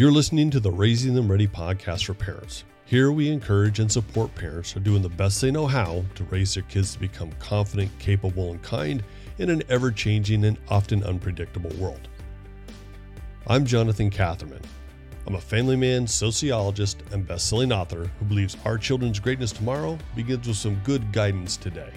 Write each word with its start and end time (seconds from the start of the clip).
You're 0.00 0.10
listening 0.10 0.48
to 0.52 0.60
the 0.60 0.70
Raising 0.70 1.12
Them 1.12 1.30
Ready 1.30 1.46
podcast 1.46 2.06
for 2.06 2.14
parents. 2.14 2.64
Here 2.86 3.12
we 3.12 3.28
encourage 3.28 3.80
and 3.80 3.92
support 3.92 4.34
parents 4.34 4.72
who 4.72 4.80
are 4.80 4.82
doing 4.82 5.02
the 5.02 5.10
best 5.10 5.42
they 5.42 5.50
know 5.50 5.66
how 5.66 6.02
to 6.14 6.24
raise 6.24 6.54
their 6.54 6.62
kids 6.62 6.94
to 6.94 6.98
become 6.98 7.30
confident, 7.32 7.90
capable, 7.98 8.50
and 8.50 8.62
kind 8.62 9.04
in 9.36 9.50
an 9.50 9.62
ever 9.68 9.90
changing 9.90 10.46
and 10.46 10.56
often 10.70 11.04
unpredictable 11.04 11.68
world. 11.78 12.08
I'm 13.46 13.66
Jonathan 13.66 14.08
Catherman. 14.08 14.62
I'm 15.26 15.34
a 15.34 15.38
family 15.38 15.76
man, 15.76 16.06
sociologist, 16.06 17.02
and 17.12 17.28
best-selling 17.28 17.70
author 17.70 18.10
who 18.18 18.24
believes 18.24 18.56
our 18.64 18.78
children's 18.78 19.20
greatness 19.20 19.52
tomorrow 19.52 19.98
begins 20.16 20.48
with 20.48 20.56
some 20.56 20.76
good 20.76 21.12
guidance 21.12 21.58
today. 21.58 21.92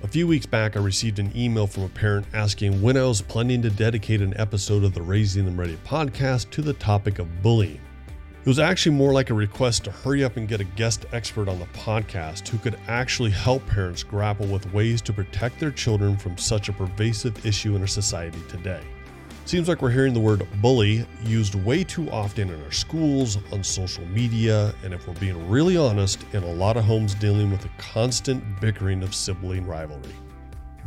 A 0.00 0.06
few 0.06 0.28
weeks 0.28 0.46
back, 0.46 0.76
I 0.76 0.80
received 0.80 1.18
an 1.18 1.32
email 1.34 1.66
from 1.66 1.82
a 1.82 1.88
parent 1.88 2.24
asking 2.32 2.80
when 2.80 2.96
I 2.96 3.02
was 3.02 3.20
planning 3.20 3.60
to 3.62 3.70
dedicate 3.70 4.20
an 4.20 4.32
episode 4.38 4.84
of 4.84 4.94
the 4.94 5.02
Raising 5.02 5.44
Them 5.44 5.58
Ready 5.58 5.76
podcast 5.84 6.50
to 6.50 6.62
the 6.62 6.74
topic 6.74 7.18
of 7.18 7.42
bullying. 7.42 7.80
It 8.44 8.46
was 8.48 8.60
actually 8.60 8.94
more 8.94 9.12
like 9.12 9.30
a 9.30 9.34
request 9.34 9.84
to 9.84 9.90
hurry 9.90 10.22
up 10.22 10.36
and 10.36 10.46
get 10.46 10.60
a 10.60 10.64
guest 10.64 11.06
expert 11.10 11.48
on 11.48 11.58
the 11.58 11.66
podcast 11.66 12.46
who 12.46 12.58
could 12.58 12.78
actually 12.86 13.32
help 13.32 13.66
parents 13.66 14.04
grapple 14.04 14.46
with 14.46 14.72
ways 14.72 15.02
to 15.02 15.12
protect 15.12 15.58
their 15.58 15.72
children 15.72 16.16
from 16.16 16.38
such 16.38 16.68
a 16.68 16.72
pervasive 16.72 17.44
issue 17.44 17.74
in 17.74 17.80
our 17.80 17.88
society 17.88 18.40
today. 18.48 18.82
Seems 19.48 19.66
like 19.66 19.80
we're 19.80 19.88
hearing 19.88 20.12
the 20.12 20.20
word 20.20 20.46
bully 20.60 21.06
used 21.24 21.54
way 21.54 21.82
too 21.82 22.10
often 22.10 22.50
in 22.50 22.62
our 22.64 22.70
schools, 22.70 23.38
on 23.50 23.64
social 23.64 24.04
media, 24.04 24.74
and 24.84 24.92
if 24.92 25.08
we're 25.08 25.14
being 25.14 25.48
really 25.48 25.74
honest, 25.74 26.22
in 26.34 26.42
a 26.42 26.52
lot 26.52 26.76
of 26.76 26.84
homes 26.84 27.14
dealing 27.14 27.50
with 27.50 27.62
the 27.62 27.70
constant 27.78 28.44
bickering 28.60 29.02
of 29.02 29.14
sibling 29.14 29.66
rivalry. 29.66 30.12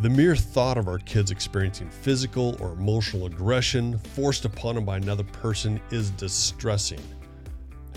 The 0.01 0.11
mere 0.11 0.35
thought 0.35 0.77
of 0.77 0.87
our 0.87 0.99
kids 0.99 1.31
experiencing 1.31 1.89
physical 1.89 2.55
or 2.61 2.73
emotional 2.73 3.25
aggression 3.25 3.97
forced 3.97 4.45
upon 4.45 4.75
them 4.75 4.85
by 4.85 4.97
another 4.97 5.23
person 5.23 5.81
is 5.89 6.11
distressing. 6.11 7.01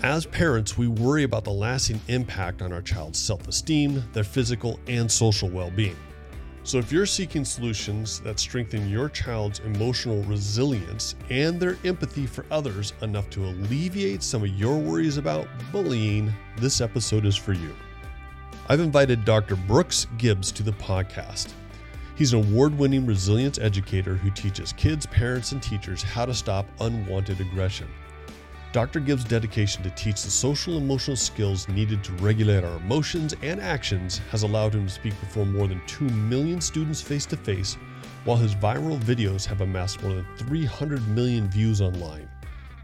As 0.01 0.25
parents, 0.25 0.79
we 0.79 0.87
worry 0.87 1.25
about 1.25 1.43
the 1.43 1.51
lasting 1.51 2.01
impact 2.07 2.63
on 2.63 2.73
our 2.73 2.81
child's 2.81 3.19
self 3.19 3.47
esteem, 3.47 4.03
their 4.13 4.23
physical 4.23 4.79
and 4.87 5.11
social 5.11 5.47
well 5.47 5.69
being. 5.69 5.95
So, 6.65 6.79
if 6.79 6.91
you're 6.91 7.05
seeking 7.05 7.45
solutions 7.45 8.19
that 8.21 8.39
strengthen 8.39 8.89
your 8.89 9.07
child's 9.07 9.59
emotional 9.59 10.23
resilience 10.23 11.13
and 11.29 11.59
their 11.59 11.77
empathy 11.85 12.25
for 12.25 12.43
others 12.49 12.93
enough 13.03 13.29
to 13.29 13.45
alleviate 13.45 14.23
some 14.23 14.41
of 14.41 14.49
your 14.49 14.79
worries 14.79 15.17
about 15.17 15.47
bullying, 15.71 16.33
this 16.57 16.81
episode 16.81 17.23
is 17.23 17.35
for 17.35 17.53
you. 17.53 17.71
I've 18.67 18.79
invited 18.79 19.25
Dr. 19.25 19.55
Brooks 19.55 20.07
Gibbs 20.17 20.51
to 20.53 20.63
the 20.63 20.71
podcast. 20.71 21.53
He's 22.15 22.33
an 22.33 22.39
award 22.39 22.75
winning 22.75 23.05
resilience 23.05 23.59
educator 23.59 24.15
who 24.15 24.31
teaches 24.31 24.73
kids, 24.73 25.05
parents, 25.05 25.51
and 25.51 25.61
teachers 25.61 26.01
how 26.01 26.25
to 26.25 26.33
stop 26.33 26.65
unwanted 26.79 27.41
aggression. 27.41 27.87
Dr. 28.75 28.99
Gibbs' 28.99 29.23
dedication 29.23 29.83
to 29.83 29.89
teach 29.91 30.21
the 30.21 30.29
social 30.29 30.75
emotional 30.75 31.15
skills 31.15 31.65
needed 31.69 32.03
to 32.03 32.11
regulate 32.15 32.65
our 32.65 32.75
emotions 32.75 33.33
and 33.41 33.61
actions 33.61 34.17
has 34.31 34.43
allowed 34.43 34.75
him 34.75 34.85
to 34.85 34.91
speak 34.91 35.17
before 35.21 35.45
more 35.45 35.65
than 35.65 35.79
2 35.87 36.03
million 36.03 36.59
students 36.59 36.99
face 36.99 37.25
to 37.27 37.37
face, 37.37 37.77
while 38.25 38.35
his 38.35 38.53
viral 38.53 38.99
videos 38.99 39.45
have 39.45 39.61
amassed 39.61 40.03
more 40.03 40.15
than 40.15 40.27
300 40.35 41.07
million 41.07 41.47
views 41.49 41.79
online. 41.79 42.27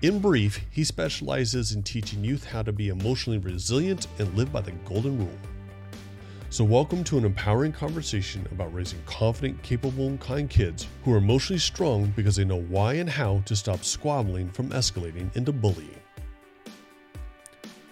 In 0.01 0.19
brief, 0.19 0.61
he 0.69 0.85
specializes 0.85 1.73
in 1.73 1.83
teaching 1.83 2.23
youth 2.23 2.45
how 2.45 2.61
to 2.61 2.71
be 2.71 2.87
emotionally 2.87 3.39
resilient 3.39 4.07
and 4.17 4.33
live 4.37 4.49
by 4.49 4.61
the 4.61 4.71
golden 4.85 5.17
rule. 5.17 5.37
So, 6.51 6.65
welcome 6.65 7.05
to 7.05 7.17
an 7.17 7.23
empowering 7.23 7.71
conversation 7.71 8.45
about 8.51 8.73
raising 8.73 9.01
confident, 9.05 9.63
capable, 9.63 10.07
and 10.07 10.19
kind 10.19 10.49
kids 10.49 10.85
who 11.05 11.13
are 11.13 11.17
emotionally 11.17 11.59
strong 11.59 12.07
because 12.13 12.35
they 12.35 12.43
know 12.43 12.59
why 12.63 12.95
and 12.95 13.09
how 13.09 13.41
to 13.45 13.55
stop 13.55 13.85
squabbling 13.85 14.49
from 14.49 14.67
escalating 14.71 15.33
into 15.37 15.53
bullying. 15.53 15.95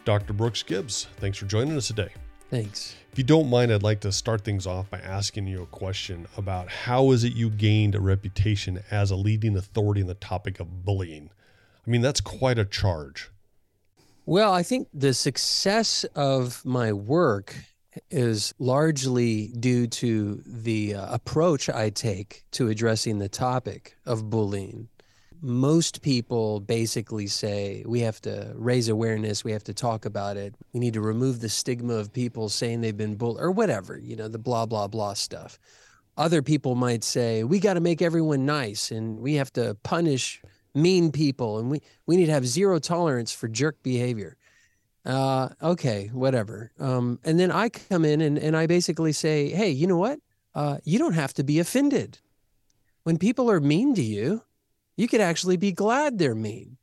Dr. 0.03 0.33
Brooks 0.33 0.61
Gibbs, 0.61 1.07
thanks 1.21 1.37
for 1.37 1.45
joining 1.45 1.77
us 1.77 1.87
today. 1.87 2.09
Thanks. 2.49 2.97
If 3.13 3.17
you 3.17 3.23
don't 3.23 3.49
mind, 3.49 3.71
I'd 3.71 3.81
like 3.81 4.01
to 4.01 4.11
start 4.11 4.43
things 4.43 4.67
off 4.67 4.89
by 4.89 4.99
asking 4.99 5.47
you 5.47 5.63
a 5.63 5.67
question 5.67 6.27
about 6.35 6.67
how 6.67 7.11
is 7.11 7.23
it 7.23 7.35
you 7.35 7.49
gained 7.49 7.95
a 7.95 8.01
reputation 8.01 8.83
as 8.91 9.09
a 9.09 9.15
leading 9.15 9.55
authority 9.55 10.01
in 10.01 10.07
the 10.07 10.15
topic 10.15 10.59
of 10.59 10.83
bullying? 10.83 11.29
I 11.87 11.89
mean, 11.89 12.01
that's 12.01 12.19
quite 12.19 12.59
a 12.59 12.65
charge. 12.65 13.31
Well, 14.25 14.51
I 14.51 14.63
think 14.63 14.89
the 14.93 15.13
success 15.13 16.03
of 16.13 16.65
my 16.65 16.91
work 16.91 17.55
is 18.09 18.53
largely 18.59 19.47
due 19.59 19.87
to 19.87 20.41
the 20.45 20.95
uh, 20.95 21.13
approach 21.13 21.69
I 21.69 21.89
take 21.89 22.43
to 22.51 22.69
addressing 22.69 23.19
the 23.19 23.29
topic 23.29 23.95
of 24.05 24.29
bullying. 24.29 24.89
Most 25.41 26.01
people 26.01 26.59
basically 26.59 27.27
say 27.27 27.83
we 27.87 28.01
have 28.01 28.19
to 28.21 28.51
raise 28.55 28.89
awareness, 28.89 29.43
we 29.43 29.53
have 29.53 29.63
to 29.65 29.73
talk 29.73 30.05
about 30.05 30.35
it, 30.35 30.53
we 30.73 30.79
need 30.79 30.93
to 30.93 31.01
remove 31.01 31.39
the 31.39 31.49
stigma 31.49 31.93
of 31.93 32.11
people 32.11 32.49
saying 32.49 32.81
they've 32.81 32.97
been 32.97 33.15
bullied 33.15 33.41
or 33.41 33.51
whatever, 33.51 33.97
you 33.97 34.15
know, 34.15 34.27
the 34.27 34.37
blah, 34.37 34.65
blah, 34.65 34.87
blah 34.87 35.13
stuff. 35.13 35.57
Other 36.17 36.41
people 36.41 36.75
might 36.75 37.03
say 37.05 37.43
we 37.45 37.59
got 37.59 37.75
to 37.75 37.79
make 37.79 38.01
everyone 38.01 38.45
nice 38.45 38.91
and 38.91 39.19
we 39.19 39.35
have 39.35 39.53
to 39.53 39.75
punish 39.83 40.41
mean 40.75 41.11
people 41.11 41.59
and 41.59 41.71
we, 41.71 41.81
we 42.05 42.17
need 42.17 42.25
to 42.25 42.33
have 42.33 42.45
zero 42.45 42.79
tolerance 42.79 43.31
for 43.31 43.47
jerk 43.47 43.81
behavior 43.81 44.37
uh, 45.09 45.49
okay, 45.63 46.11
whatever. 46.13 46.71
Um, 46.79 47.19
and 47.23 47.39
then 47.39 47.51
I 47.51 47.69
come 47.69 48.05
in 48.05 48.21
and, 48.21 48.37
and 48.37 48.55
I 48.55 48.67
basically 48.67 49.11
say, 49.11 49.49
hey, 49.49 49.71
you 49.71 49.87
know 49.87 49.97
what? 49.97 50.19
Uh, 50.53 50.77
you 50.83 50.99
don't 50.99 51.13
have 51.13 51.33
to 51.35 51.43
be 51.43 51.57
offended. 51.57 52.19
When 53.03 53.17
people 53.17 53.49
are 53.49 53.59
mean 53.59 53.95
to 53.95 54.03
you, 54.03 54.43
you 54.97 55.07
could 55.07 55.21
actually 55.21 55.57
be 55.57 55.71
glad 55.71 56.19
they're 56.19 56.35
mean. 56.35 56.77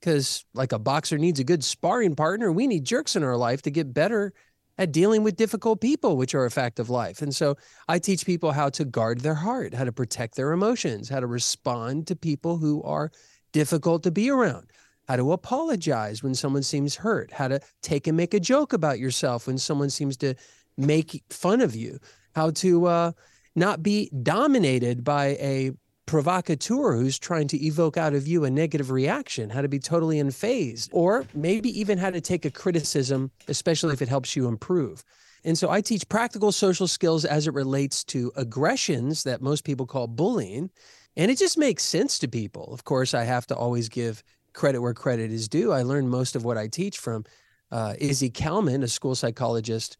Because, 0.00 0.46
like 0.54 0.72
a 0.72 0.78
boxer 0.78 1.18
needs 1.18 1.40
a 1.40 1.44
good 1.44 1.62
sparring 1.62 2.14
partner, 2.14 2.50
we 2.52 2.66
need 2.66 2.84
jerks 2.84 3.16
in 3.16 3.24
our 3.24 3.36
life 3.36 3.62
to 3.62 3.70
get 3.70 3.92
better 3.92 4.32
at 4.78 4.92
dealing 4.92 5.22
with 5.22 5.36
difficult 5.36 5.80
people, 5.80 6.16
which 6.16 6.34
are 6.34 6.46
a 6.46 6.50
fact 6.50 6.78
of 6.78 6.88
life. 6.88 7.20
And 7.20 7.34
so 7.34 7.56
I 7.88 7.98
teach 7.98 8.24
people 8.24 8.52
how 8.52 8.70
to 8.70 8.84
guard 8.84 9.20
their 9.20 9.34
heart, 9.34 9.74
how 9.74 9.84
to 9.84 9.92
protect 9.92 10.36
their 10.36 10.52
emotions, 10.52 11.08
how 11.08 11.20
to 11.20 11.26
respond 11.26 12.06
to 12.06 12.16
people 12.16 12.56
who 12.56 12.82
are 12.84 13.10
difficult 13.52 14.04
to 14.04 14.10
be 14.10 14.30
around 14.30 14.68
how 15.08 15.16
to 15.16 15.32
apologize 15.32 16.22
when 16.22 16.34
someone 16.34 16.62
seems 16.62 16.94
hurt, 16.94 17.32
how 17.32 17.48
to 17.48 17.60
take 17.82 18.06
and 18.06 18.16
make 18.16 18.34
a 18.34 18.40
joke 18.40 18.74
about 18.74 18.98
yourself 18.98 19.46
when 19.46 19.56
someone 19.56 19.88
seems 19.88 20.16
to 20.18 20.34
make 20.76 21.24
fun 21.30 21.62
of 21.62 21.74
you, 21.74 21.98
how 22.34 22.50
to 22.50 22.86
uh, 22.86 23.12
not 23.56 23.82
be 23.82 24.10
dominated 24.22 25.02
by 25.02 25.28
a 25.40 25.72
provocateur 26.06 26.96
who's 26.96 27.18
trying 27.18 27.48
to 27.48 27.62
evoke 27.64 27.96
out 27.96 28.14
of 28.14 28.26
you 28.26 28.44
a 28.44 28.50
negative 28.50 28.90
reaction, 28.90 29.50
how 29.50 29.62
to 29.62 29.68
be 29.68 29.78
totally 29.78 30.18
unfazed, 30.18 30.88
or 30.92 31.24
maybe 31.34 31.68
even 31.78 31.98
how 31.98 32.10
to 32.10 32.20
take 32.20 32.44
a 32.44 32.50
criticism, 32.50 33.30
especially 33.48 33.92
if 33.92 34.02
it 34.02 34.08
helps 34.08 34.36
you 34.36 34.46
improve. 34.46 35.02
And 35.44 35.56
so 35.56 35.70
I 35.70 35.80
teach 35.80 36.08
practical 36.08 36.52
social 36.52 36.88
skills 36.88 37.24
as 37.24 37.46
it 37.46 37.54
relates 37.54 38.04
to 38.04 38.32
aggressions 38.36 39.22
that 39.22 39.40
most 39.40 39.64
people 39.64 39.86
call 39.86 40.06
bullying. 40.06 40.70
And 41.16 41.30
it 41.30 41.38
just 41.38 41.58
makes 41.58 41.82
sense 41.82 42.18
to 42.20 42.28
people. 42.28 42.72
Of 42.72 42.84
course, 42.84 43.14
I 43.14 43.24
have 43.24 43.46
to 43.48 43.56
always 43.56 43.88
give 43.88 44.22
credit 44.58 44.80
where 44.80 44.92
credit 44.92 45.30
is 45.30 45.48
due. 45.48 45.72
I 45.72 45.82
learned 45.82 46.10
most 46.10 46.34
of 46.34 46.44
what 46.44 46.58
I 46.58 46.66
teach 46.66 46.98
from 46.98 47.24
uh, 47.70 47.94
Izzy 47.98 48.28
Kalman, 48.28 48.82
a 48.82 48.88
school 48.88 49.14
psychologist, 49.14 49.96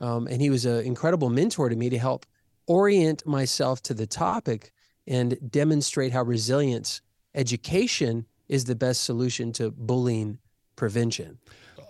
um, 0.00 0.26
and 0.26 0.40
he 0.40 0.50
was 0.50 0.66
an 0.66 0.84
incredible 0.84 1.30
mentor 1.30 1.70
to 1.70 1.76
me 1.76 1.88
to 1.88 1.98
help 1.98 2.26
orient 2.66 3.26
myself 3.26 3.82
to 3.84 3.94
the 3.94 4.06
topic 4.06 4.72
and 5.06 5.38
demonstrate 5.50 6.12
how 6.12 6.22
resilience 6.22 7.00
education 7.34 8.26
is 8.48 8.66
the 8.66 8.74
best 8.74 9.04
solution 9.04 9.50
to 9.52 9.70
bullying 9.70 10.38
prevention. 10.76 11.38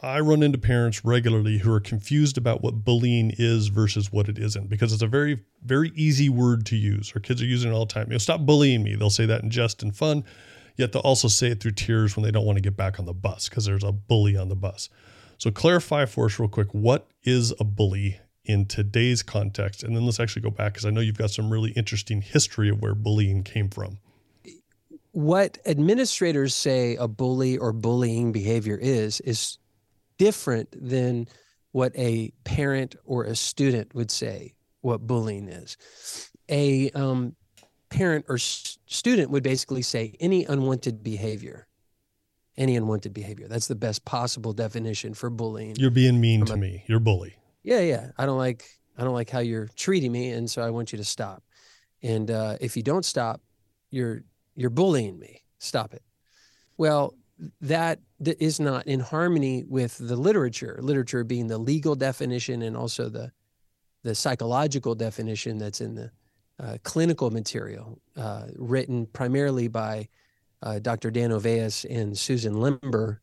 I 0.01 0.21
run 0.21 0.43
into 0.43 0.59
parents 0.59 1.05
regularly 1.05 1.59
who 1.59 1.73
are 1.73 1.81
confused 1.81 2.39
about 2.39 2.63
what 2.63 2.85
bullying 2.85 3.33
is 3.37 3.69
versus 3.69 4.13
what 4.13 4.29
it 4.29 4.39
isn't 4.39 4.69
because 4.69 4.93
it's 4.93 5.03
a 5.03 5.09
very, 5.09 5.41
very 5.65 5.91
easy 5.97 6.29
word 6.29 6.67
to 6.67 6.77
use. 6.77 7.13
Our 7.15 7.21
kids 7.21 7.43
are 7.43 7.47
using 7.47 7.73
it 7.73 7.75
all 7.75 7.87
the 7.87 7.93
time. 7.93 8.07
You 8.09 8.13
know, 8.13 8.19
stop 8.19 8.41
bullying 8.41 8.83
me. 8.85 8.95
They'll 8.95 9.11
say 9.11 9.27
that 9.27 9.43
in 9.43 9.51
jest 9.51 9.83
and 9.83 9.95
fun 9.95 10.25
yet 10.77 10.93
they'll 10.93 11.03
also 11.03 11.29
say 11.29 11.49
it 11.49 11.61
through 11.61 11.73
tears 11.73 12.17
when 12.17 12.25
they 12.25 12.31
don't 12.31 12.47
want 12.47 12.57
to 12.57 12.63
get 12.63 12.77
back 12.77 12.99
on 12.99 13.07
the 13.07 13.13
bus 13.13 13.49
because 13.49 13.65
there's 13.65 13.85
a 13.85 13.93
bully 13.93 14.37
on 14.37 14.49
the 14.49 14.57
bus. 14.57 14.89
So 15.39 15.51
clarify 15.51 16.07
for 16.07 16.27
us 16.27 16.39
real 16.39 16.49
quick 16.49 16.73
what 16.73 17.09
is 17.25 17.53
a 17.59 17.65
bully 17.65 18.21
in 18.45 18.67
today's 18.67 19.23
context, 19.23 19.83
and 19.83 19.95
then 19.95 20.05
let's 20.05 20.21
actually 20.21 20.43
go 20.43 20.51
back 20.51 20.73
because 20.73 20.87
I 20.87 20.91
know 20.91 21.01
you've 21.01 21.19
got 21.19 21.31
some 21.31 21.51
really 21.51 21.71
interesting 21.73 22.23
history 22.23 22.69
of 22.69 22.81
where 22.81 22.95
bullying 22.95 23.45
came 23.45 23.69
from. 23.69 23.99
What 25.13 25.59
administrators 25.67 26.55
say 26.55 26.97
a 26.97 27.07
bully 27.07 27.59
or 27.59 27.73
bullying 27.73 28.33
behavior 28.33 28.77
is 28.77 29.21
is 29.21 29.59
different 30.19 30.69
than 30.73 31.29
what 31.73 31.93
a 31.97 32.33
parent 32.45 32.97
or 33.05 33.25
a 33.25 33.37
student 33.37 33.95
would 33.95 34.11
say 34.11 34.55
what 34.81 35.07
bullying 35.07 35.49
is. 35.49 35.77
A 36.49 36.91
um, 36.91 37.35
parent 37.93 38.25
or 38.29 38.37
s- 38.37 38.79
student 38.87 39.31
would 39.31 39.43
basically 39.43 39.83
say 39.83 40.15
any 40.21 40.45
unwanted 40.45 41.03
behavior. 41.03 41.69
Any 42.57 42.77
unwanted 42.77 43.15
behavior. 43.15 43.49
That's 43.49 43.67
the 43.67 43.75
best 43.75 44.05
possible 44.05 44.53
definition 44.53 45.15
for 45.15 45.31
bullying. 45.31 45.77
You're 45.77 45.91
being 45.91 46.21
mean 46.21 46.45
to 46.47 46.57
me. 46.57 46.85
You're 46.87 47.01
bully. 47.01 47.35
Yeah 47.63 47.81
yeah. 47.81 48.11
I 48.19 48.27
don't 48.27 48.39
like 48.39 48.65
i 48.99 49.05
don't 49.05 49.15
like 49.15 49.31
how 49.31 49.39
you're 49.39 49.71
treating 49.75 50.13
me 50.13 50.29
and 50.29 50.51
so 50.51 50.61
i 50.61 50.69
want 50.69 50.93
you 50.93 50.99
to 50.99 51.05
stop. 51.05 51.43
And 52.03 52.31
uh, 52.31 52.59
if 52.61 52.77
you 52.77 52.83
don't 52.83 53.05
stop 53.05 53.41
you're 53.91 54.25
you're 54.55 54.71
bullying 54.71 55.19
me. 55.19 55.43
Stop 55.59 55.95
it. 55.95 56.03
Well, 56.77 57.15
that 57.61 58.01
is 58.25 58.61
not 58.61 58.87
in 58.87 59.01
harmony 59.01 59.65
with 59.65 59.97
the 59.99 60.17
literature, 60.17 60.79
literature 60.81 61.25
being 61.25 61.47
the 61.47 61.59
legal 61.59 61.95
definition 61.95 62.63
and 62.63 62.77
also 62.77 63.09
the, 63.09 63.33
the 64.03 64.15
psychological 64.15 64.95
definition 64.95 65.59
that's 65.59 65.81
in 65.81 65.95
the 65.95 66.11
uh, 66.63 66.79
clinical 66.85 67.31
material 67.31 68.01
uh, 68.17 68.47
written 68.57 69.07
primarily 69.07 69.69
by 69.69 70.09
uh, 70.63 70.79
Dr. 70.79 71.11
Dan 71.11 71.31
Olweus 71.31 71.85
and 71.91 72.17
Susan 72.17 72.61
Limber 72.61 73.21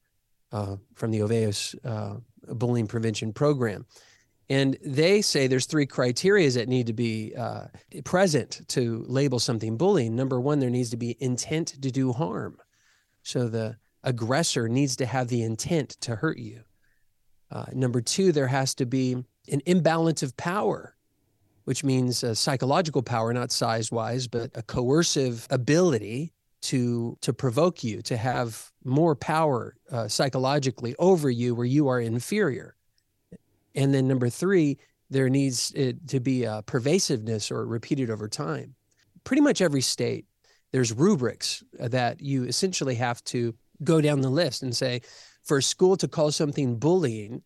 uh, 0.52 0.76
from 0.96 1.12
the 1.12 1.22
Oveus 1.22 1.76
uh, 1.86 2.16
Bullying 2.48 2.88
Prevention 2.88 3.32
Program. 3.32 3.86
And 4.50 4.78
they 4.84 5.22
say 5.22 5.48
there's 5.48 5.68
three 5.68 5.86
criteria 5.86 6.50
that 6.52 6.68
need 6.68 6.88
to 6.88 6.94
be 6.94 7.34
uh, 7.38 7.68
present 8.04 8.68
to 8.70 9.06
label 9.08 9.40
something 9.40 9.78
bullying. 9.78 10.16
Number 10.16 10.42
one, 10.42 10.60
there 10.60 10.72
needs 10.72 10.90
to 10.90 10.98
be 10.98 11.16
intent 11.20 11.82
to 11.82 11.92
do 11.92 12.12
harm. 12.12 12.58
So 13.22 13.48
the 13.48 13.78
aggressor 14.04 14.68
needs 14.68 14.96
to 14.98 15.06
have 15.06 15.28
the 15.28 15.44
intent 15.44 15.92
to 16.02 16.16
hurt 16.16 16.40
you. 16.40 16.64
Number 17.74 18.02
two, 18.02 18.32
there 18.32 18.48
has 18.48 18.76
to 18.76 18.86
be 18.86 19.24
an 19.52 19.62
imbalance 19.66 20.24
of 20.24 20.36
power, 20.38 20.96
which 21.70 21.84
means 21.84 22.26
psychological 22.34 23.04
power, 23.04 23.32
not 23.32 23.52
size 23.52 23.92
wise, 23.92 24.26
but 24.28 24.50
a 24.56 24.64
coercive 24.64 25.46
ability 25.52 26.34
to 26.64 27.16
to 27.22 27.32
provoke 27.32 27.84
you 27.84 28.02
to 28.02 28.18
have 28.18 28.72
more 28.84 29.16
power 29.16 29.76
uh, 29.92 30.08
psychologically 30.08 30.96
over 30.98 31.30
you 31.30 31.54
where 31.54 31.68
you 31.68 31.88
are 31.88 32.02
inferior. 32.02 32.76
And 33.76 33.94
then 33.94 34.08
number 34.08 34.30
three 34.30 34.80
there 35.12 35.30
needs 35.30 35.72
to 36.08 36.20
be 36.20 36.44
a 36.44 36.64
pervasiveness 36.66 37.52
or 37.52 37.68
repeated 37.68 38.10
over 38.10 38.28
time. 38.28 38.74
Pretty 39.24 39.44
much 39.44 39.62
every 39.62 39.82
state 39.82 40.26
there's 40.72 40.92
rubrics 40.92 41.64
that 41.74 42.20
you 42.20 42.46
essentially 42.46 42.96
have 42.96 43.24
to 43.26 43.54
go 43.84 44.02
down 44.02 44.22
the 44.22 44.30
list 44.32 44.64
and 44.64 44.76
say 44.76 45.02
for 45.44 45.58
a 45.58 45.62
school 45.62 45.96
to 45.98 46.08
call 46.08 46.32
something 46.32 46.80
bullying 46.80 47.44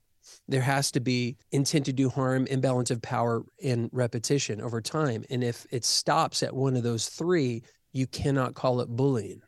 there 0.48 0.62
has 0.62 0.92
to 0.92 1.00
be 1.00 1.38
intent 1.52 1.86
to 1.86 1.94
do 1.94 2.10
harm 2.10 2.46
imbalance 2.48 2.92
of 2.92 3.02
power 3.02 3.44
and 3.64 3.90
repetition 3.92 4.62
over 4.62 4.82
time 4.82 5.24
and 5.30 5.44
if 5.44 5.66
it 5.72 5.86
stops 5.86 6.44
at 6.44 6.54
one 6.54 6.76
of 6.76 6.84
those 6.84 7.08
three 7.08 7.64
you 7.94 8.08
cannot 8.08 8.56
call 8.56 8.82
it 8.82 8.90
bullying. 8.90 9.42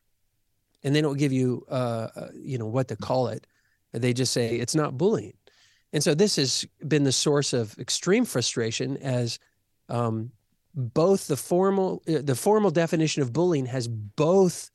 And 0.83 0.95
they 0.95 1.01
don't 1.01 1.17
give 1.17 1.33
you, 1.33 1.65
uh, 1.69 2.07
uh, 2.15 2.27
you 2.35 2.57
know, 2.57 2.67
what 2.67 2.87
to 2.89 2.95
call 2.95 3.27
it. 3.27 3.45
They 3.91 4.13
just 4.13 4.31
say 4.31 4.55
it's 4.55 4.75
not 4.75 4.97
bullying. 4.97 5.33
And 5.91 6.03
so 6.03 6.13
this 6.13 6.35
has 6.35 6.65
been 6.87 7.03
the 7.03 7.11
source 7.11 7.53
of 7.53 7.77
extreme 7.79 8.23
frustration 8.23 8.97
as 8.97 9.39
um, 9.89 10.31
both 10.75 11.27
the 11.27 11.37
formal 11.37 12.03
uh, 12.07 12.19
the 12.21 12.35
formal 12.35 12.69
definition 12.69 13.21
of 13.21 13.31
bullying 13.31 13.65
has 13.65 13.87
both 13.87 14.69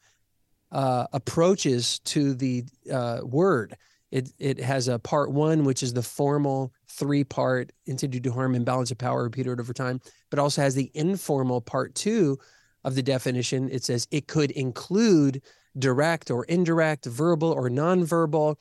uh, 0.73 1.07
approaches 1.13 1.99
to 2.01 2.35
the 2.35 2.65
uh, 2.91 3.21
word. 3.23 3.77
It 4.11 4.33
it 4.39 4.59
has 4.59 4.89
a 4.89 4.99
part 4.99 5.31
one, 5.31 5.65
which 5.65 5.83
is 5.83 5.93
the 5.93 6.03
formal 6.03 6.73
three 6.89 7.25
part 7.25 7.73
intended 7.87 8.23
to 8.25 8.31
do 8.31 8.35
harm 8.35 8.55
and 8.55 8.65
balance 8.65 8.91
of 8.91 8.99
power 8.99 9.23
repeated 9.23 9.61
over 9.61 9.73
time, 9.73 10.01
but 10.31 10.39
also 10.39 10.63
has 10.63 10.75
the 10.75 10.91
informal 10.95 11.61
part 11.61 11.95
two, 11.95 12.39
of 12.85 12.95
the 12.95 13.03
definition, 13.03 13.69
it 13.71 13.85
says 13.85 14.07
it 14.11 14.27
could 14.27 14.51
include 14.53 15.43
direct 15.79 16.31
or 16.31 16.45
indirect, 16.45 17.07
verbal 17.07 17.53
or 17.53 17.69
nonverbal, 17.69 18.57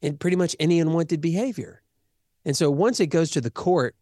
and 0.00 0.18
pretty 0.18 0.36
much 0.36 0.56
any 0.58 0.80
unwanted 0.80 1.20
behavior. 1.20 1.82
And 2.44 2.56
so 2.56 2.70
once 2.70 3.00
it 3.00 3.08
goes 3.08 3.30
to 3.32 3.40
the 3.40 3.50
court, 3.50 3.94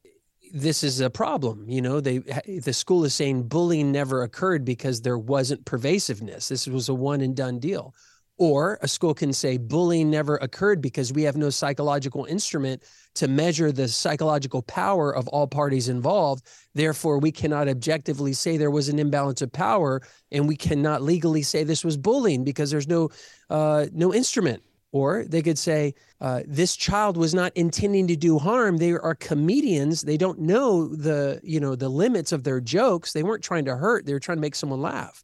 this 0.53 0.83
is 0.83 1.01
a 1.01 1.11
problem. 1.11 1.69
You 1.69 1.81
know, 1.81 2.01
they 2.01 2.19
the 2.19 2.73
school 2.73 3.05
is 3.05 3.15
saying 3.15 3.45
bullying 3.45 3.93
never 3.93 4.23
occurred 4.23 4.65
because 4.65 5.01
there 5.01 5.19
wasn't 5.19 5.65
pervasiveness. 5.65 6.49
This 6.49 6.67
was 6.67 6.89
a 6.89 6.95
one 6.95 7.21
and 7.21 7.37
done 7.37 7.59
deal. 7.61 7.95
Or 8.41 8.79
a 8.81 8.89
school 8.89 9.13
can 9.13 9.35
say 9.35 9.59
bullying 9.59 10.09
never 10.09 10.37
occurred 10.37 10.81
because 10.81 11.13
we 11.13 11.25
have 11.25 11.37
no 11.37 11.51
psychological 11.51 12.25
instrument 12.25 12.83
to 13.17 13.29
measure 13.29 13.71
the 13.71 13.87
psychological 13.87 14.63
power 14.63 15.15
of 15.15 15.29
all 15.29 15.47
parties 15.47 15.91
involved. 15.91 16.47
Therefore, 16.75 17.19
we 17.19 17.33
cannot 17.33 17.69
objectively 17.69 18.33
say 18.33 18.57
there 18.57 18.71
was 18.71 18.89
an 18.89 18.99
imbalance 18.99 19.43
of 19.43 19.53
power, 19.53 20.01
and 20.33 20.49
we 20.49 20.57
cannot 20.57 21.03
legally 21.03 21.43
say 21.43 21.65
this 21.65 21.85
was 21.85 21.99
bullying 21.99 22.43
because 22.43 22.71
there's 22.71 22.89
no 22.89 23.11
uh, 23.51 23.89
no 23.93 24.15
instrument. 24.15 24.63
Or 24.91 25.25
they 25.29 25.43
could 25.43 25.59
say 25.59 25.93
uh, 26.23 26.41
this 26.47 26.77
child 26.77 27.19
was 27.19 27.35
not 27.35 27.53
intending 27.57 28.07
to 28.09 28.17
do 28.17 28.39
harm. 28.39 28.79
They 28.79 28.93
are 28.93 29.15
comedians. 29.17 30.01
They 30.01 30.17
don't 30.17 30.41
know 30.41 30.89
the 30.89 31.41
you 31.45 31.61
know 31.61 31.77
the 31.77 31.91
limits 31.91 32.33
of 32.33 32.45
their 32.45 32.63
jokes. 32.63 33.13
They 33.13 33.23
weren't 33.23 33.45
trying 33.45 33.67
to 33.67 33.77
hurt. 33.77 34.07
They 34.07 34.15
were 34.15 34.19
trying 34.19 34.39
to 34.39 34.43
make 34.43 34.55
someone 34.55 34.81
laugh. 34.81 35.23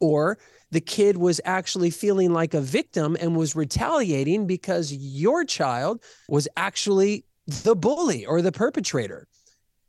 Or 0.00 0.38
the 0.70 0.80
kid 0.80 1.16
was 1.16 1.40
actually 1.44 1.90
feeling 1.90 2.32
like 2.32 2.54
a 2.54 2.60
victim 2.60 3.16
and 3.20 3.36
was 3.36 3.56
retaliating 3.56 4.46
because 4.46 4.92
your 4.92 5.44
child 5.44 6.02
was 6.28 6.48
actually 6.56 7.24
the 7.46 7.76
bully 7.76 8.26
or 8.26 8.42
the 8.42 8.52
perpetrator. 8.52 9.28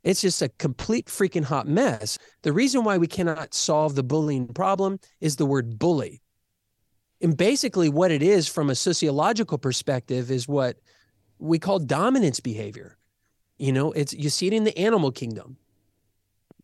It's 0.04 0.20
just 0.20 0.40
a 0.40 0.48
complete 0.48 1.06
freaking 1.06 1.44
hot 1.44 1.66
mess. 1.66 2.18
The 2.42 2.52
reason 2.52 2.84
why 2.84 2.98
we 2.98 3.06
cannot 3.08 3.52
solve 3.52 3.94
the 3.94 4.04
bullying 4.04 4.48
problem 4.48 5.00
is 5.20 5.36
the 5.36 5.46
word 5.46 5.78
bully. 5.78 6.22
And 7.20 7.36
basically, 7.36 7.88
what 7.88 8.12
it 8.12 8.22
is 8.22 8.46
from 8.46 8.70
a 8.70 8.76
sociological 8.76 9.58
perspective 9.58 10.30
is 10.30 10.46
what 10.46 10.76
we 11.38 11.58
call 11.58 11.80
dominance 11.80 12.38
behavior. 12.38 12.96
You 13.58 13.72
know, 13.72 13.90
it's 13.90 14.12
you 14.12 14.30
see 14.30 14.46
it 14.46 14.52
in 14.52 14.62
the 14.62 14.78
animal 14.78 15.10
kingdom. 15.10 15.56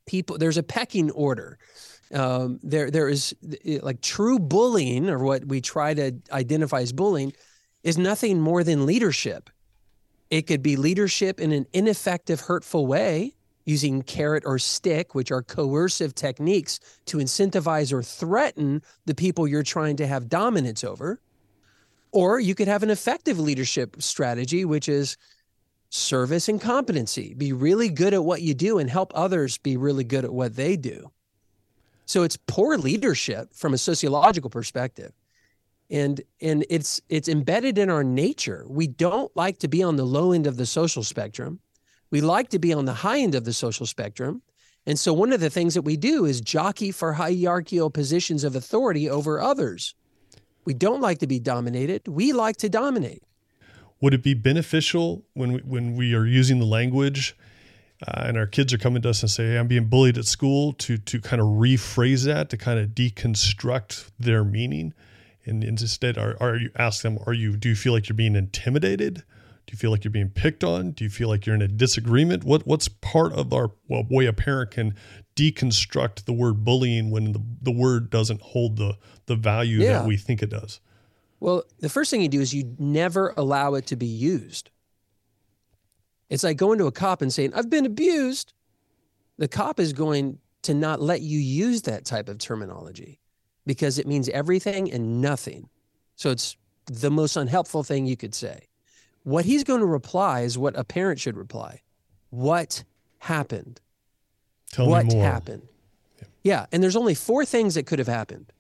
People, 0.07 0.39
there's 0.39 0.57
a 0.57 0.63
pecking 0.63 1.11
order 1.11 1.59
um, 2.13 2.61
there 2.63 2.91
there 2.91 3.09
is 3.09 3.35
like 3.83 4.01
true 4.01 4.39
bullying 4.39 5.09
or 5.09 5.19
what 5.19 5.47
we 5.47 5.61
try 5.61 5.95
to 5.95 6.13
identify 6.31 6.81
as 6.81 6.93
bullying 6.93 7.33
is 7.83 7.99
nothing 7.99 8.41
more 8.41 8.65
than 8.65 8.87
leadership. 8.87 9.51
It 10.31 10.47
could 10.47 10.63
be 10.63 10.77
leadership 10.77 11.41
in 11.41 11.53
an 11.53 11.67
ineffective 11.73 12.41
hurtful 12.41 12.87
way 12.87 13.35
using 13.67 14.03
carrot 14.03 14.43
or 14.47 14.59
stick 14.59 15.15
which 15.15 15.31
are 15.31 15.43
coercive 15.43 16.15
techniques 16.15 16.81
to 17.07 17.19
incentivize 17.19 17.93
or 17.93 18.03
threaten 18.03 18.83
the 19.07 19.15
people 19.15 19.49
you're 19.49 19.63
trying 19.63 19.97
to 19.97 20.07
have 20.07 20.29
dominance 20.29 20.85
over. 20.85 21.21
Or 22.13 22.39
you 22.39 22.55
could 22.55 22.69
have 22.69 22.83
an 22.83 22.91
effective 22.91 23.39
leadership 23.39 24.01
strategy 24.01 24.65
which 24.65 24.89
is 24.89 25.17
service 25.91 26.49
and 26.49 26.61
competency. 26.61 27.35
Be 27.35 27.53
really 27.53 27.89
good 27.89 28.15
at 28.15 28.25
what 28.25 28.43
you 28.43 28.55
do 28.55 28.79
and 28.79 28.91
help 28.91 29.13
others 29.15 29.59
be 29.59 29.77
really 29.77 30.05
good 30.05 30.25
at 30.25 30.33
what 30.33 30.57
they 30.57 30.77
do 30.77 31.11
so 32.07 32.23
it's 32.23 32.37
poor 32.47 32.77
leadership 32.77 33.55
from 33.55 33.75
a 33.75 33.79
sociological 33.79 34.51
perspective. 34.51 35.13
And 35.91 36.21
and 36.41 36.65
it's 36.71 37.01
it's 37.09 37.29
embedded 37.29 37.79
in 37.79 37.91
our 37.91 38.03
nature. 38.03 38.65
We 38.69 38.87
don't 38.87 39.35
like 39.37 39.59
to 39.59 39.69
be 39.69 39.83
on 39.83 39.97
the 39.97 40.05
low 40.05 40.33
end 40.33 40.47
of 40.47 40.57
the 40.57 40.67
social 40.67 41.03
spectrum. 41.03 41.61
We 42.11 42.21
like 42.21 42.49
to 42.51 42.59
be 42.59 42.73
on 42.73 42.85
the 42.85 42.95
high 42.95 43.19
end 43.19 43.35
of 43.35 43.45
the 43.45 43.53
social 43.53 43.87
spectrum. 43.87 44.43
And 44.87 44.99
so 44.99 45.13
one 45.13 45.33
of 45.33 45.41
the 45.41 45.51
things 45.51 45.75
that 45.75 45.83
we 45.83 45.97
do 45.97 46.27
is 46.27 46.41
jockey 46.41 46.91
for 46.91 47.15
hierarchical 47.15 47.91
positions 47.91 48.45
of 48.45 48.55
authority 48.55 49.09
over 49.09 49.41
others. 49.41 49.95
We 50.65 50.75
don't 50.75 51.01
like 51.01 51.19
to 51.19 51.27
be 51.27 51.39
dominated. 51.39 52.07
We 52.09 52.33
like 52.33 52.57
to 52.59 52.69
dominate. 52.69 53.23
Would 54.01 54.15
it 54.15 54.23
be 54.23 54.35
beneficial 54.35 55.25
when 55.35 55.55
we, 55.55 55.61
when 55.61 55.97
we 55.97 56.15
are 56.15 56.27
using 56.27 56.59
the 56.59 56.67
language 56.67 57.37
uh, 58.07 58.25
and 58.27 58.37
our 58.37 58.47
kids 58.47 58.73
are 58.73 58.79
coming 58.79 59.01
to 59.03 59.11
us 59.11 59.23
and 59.23 59.31
say, 59.31 59.47
hey, 59.47 59.59
I'm 59.59 59.69
being 59.69 59.87
bullied 59.87 60.19
at 60.19 60.27
school 60.27 60.73
to 60.75 60.99
to 60.99 61.21
kind 61.21 61.41
of 61.41 61.49
rephrase 61.49 62.25
that, 62.27 62.51
to 62.51 62.57
kind 62.57 62.79
of 62.79 62.91
deconstruct 62.91 64.11
their 64.19 64.45
meaning. 64.45 64.93
And 65.47 65.63
instead, 65.63 66.17
are, 66.17 66.37
are 66.41 66.57
you 66.57 66.71
ask 66.77 67.03
them, 67.03 67.19
are 67.27 67.33
you 67.33 67.57
do 67.57 67.69
you 67.69 67.77
feel 67.77 67.93
like 67.93 68.09
you're 68.09 68.17
being 68.17 68.37
intimidated? 68.37 69.23
Do 69.67 69.73
you 69.73 69.79
feel 69.79 69.91
like 69.91 70.05
you're 70.05 70.11
being 70.11 70.29
picked 70.29 70.63
on? 70.63 70.91
Do 70.91 71.05
you 71.05 71.11
feel 71.11 71.29
like 71.29 71.47
you're 71.47 71.55
in 71.55 71.63
a 71.63 71.69
disagreement? 71.69 72.45
What 72.45 72.67
what's 72.67 72.89
part 72.89 73.33
of 73.33 73.53
our 73.53 73.73
well, 73.89 74.05
way 74.11 74.27
a 74.27 74.33
parent 74.33 74.73
can 74.73 74.95
deconstruct 75.37 76.27
the 76.27 76.33
word 76.33 76.65
bullying 76.65 77.11
when 77.11 77.33
the, 77.33 77.43
the 77.63 77.73
word 77.73 78.11
doesn't 78.11 78.43
hold 78.43 78.77
the 78.77 78.99
the 79.27 79.37
value 79.37 79.79
yeah. 79.79 80.01
that 80.01 80.07
we 80.07 80.19
think 80.19 80.43
it 80.43 80.51
does? 80.51 80.81
Well, 81.41 81.65
the 81.81 81.89
first 81.89 82.11
thing 82.11 82.21
you 82.21 82.29
do 82.29 82.41
is 82.41 82.55
you 82.55 82.75
never 82.79 83.33
allow 83.37 83.75
it 83.75 83.87
to 83.87 83.97
be 83.97 84.07
used. 84.07 84.71
It's 86.31 86.43
like 86.43 86.57
going 86.57 86.79
to 86.79 86.87
a 86.87 86.93
cop 86.93 87.23
and 87.23 87.33
saying, 87.33 87.53
I've 87.55 87.71
been 87.71 87.87
abused. 87.87 88.53
The 89.39 89.49
cop 89.49 89.79
is 89.79 89.93
going 89.93 90.39
to 90.63 90.75
not 90.75 91.01
let 91.01 91.21
you 91.21 91.39
use 91.39 91.83
that 91.83 92.05
type 92.05 92.29
of 92.29 92.39
terminology 92.39 93.21
because 93.67 93.99
it 93.99 94.07
means 94.07 94.29
everything 94.31 94.91
and 94.91 95.21
nothing. 95.21 95.69
So 96.17 96.31
it's 96.31 96.57
the 96.87 97.11
most 97.11 97.37
unhelpful 97.37 97.83
thing 97.83 98.07
you 98.07 98.17
could 98.17 98.35
say. 98.35 98.67
What 99.25 99.45
he's 99.45 99.65
going 99.65 99.81
to 99.81 99.87
reply 99.87 100.41
is 100.41 100.59
what 100.59 100.79
a 100.79 100.85
parent 100.85 101.19
should 101.19 101.37
reply. 101.37 101.81
What 102.31 102.85
happened? 103.19 103.81
Tell 104.73 104.89
what 104.89 105.07
me 105.07 105.15
more. 105.15 105.25
happened? 105.25 105.63
Yeah. 106.19 106.27
yeah. 106.43 106.67
And 106.73 106.83
there's 106.83 106.97
only 106.97 107.15
four 107.15 107.45
things 107.45 107.75
that 107.75 107.87
could 107.87 107.99
have 107.99 108.09
happened. 108.09 108.53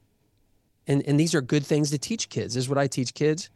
And, 0.86 1.02
and 1.06 1.18
these 1.18 1.34
are 1.34 1.40
good 1.40 1.64
things 1.64 1.90
to 1.90 1.98
teach 1.98 2.28
kids. 2.28 2.54
This 2.54 2.64
is 2.64 2.68
what 2.68 2.78
I 2.78 2.86
teach 2.86 3.14
kids. 3.14 3.50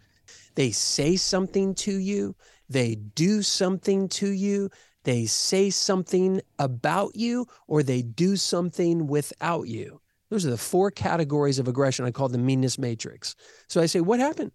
They 0.54 0.70
say 0.70 1.16
something 1.16 1.74
to 1.76 1.92
you 1.92 2.34
they 2.68 2.96
do 2.96 3.42
something 3.42 4.08
to 4.08 4.28
you, 4.28 4.70
they 5.04 5.26
say 5.26 5.70
something 5.70 6.40
about 6.58 7.16
you, 7.16 7.46
or 7.66 7.82
they 7.82 8.02
do 8.02 8.36
something 8.36 9.06
without 9.06 9.68
you. 9.68 10.00
Those 10.30 10.44
are 10.44 10.50
the 10.50 10.58
four 10.58 10.90
categories 10.90 11.58
of 11.58 11.68
aggression. 11.68 12.04
I 12.04 12.10
call 12.10 12.28
the 12.28 12.38
meanness 12.38 12.78
matrix. 12.78 13.34
So 13.68 13.80
I 13.80 13.86
say, 13.86 14.00
What 14.00 14.20
happened? 14.20 14.52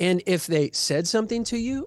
And 0.00 0.22
if 0.26 0.46
they 0.46 0.70
said 0.72 1.06
something 1.06 1.44
to 1.44 1.56
you, 1.56 1.86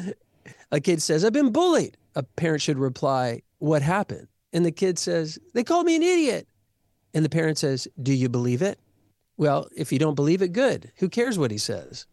a 0.72 0.80
kid 0.80 1.02
says, 1.02 1.24
I've 1.24 1.32
been 1.32 1.52
bullied. 1.52 1.96
A 2.14 2.22
parent 2.22 2.62
should 2.62 2.78
reply, 2.78 3.42
What 3.58 3.82
happened? 3.82 4.28
And 4.52 4.64
the 4.64 4.72
kid 4.72 4.98
says, 4.98 5.38
They 5.54 5.64
called 5.64 5.86
me 5.86 5.96
an 5.96 6.02
idiot. 6.02 6.46
And 7.12 7.24
the 7.24 7.28
parent 7.28 7.58
says, 7.58 7.88
Do 8.00 8.12
you 8.12 8.28
believe 8.28 8.62
it? 8.62 8.78
Well, 9.36 9.68
if 9.74 9.90
you 9.90 9.98
don't 9.98 10.14
believe 10.14 10.42
it, 10.42 10.52
good. 10.52 10.92
Who 10.98 11.08
cares 11.08 11.38
what 11.38 11.50
he 11.50 11.58
says? 11.58 12.06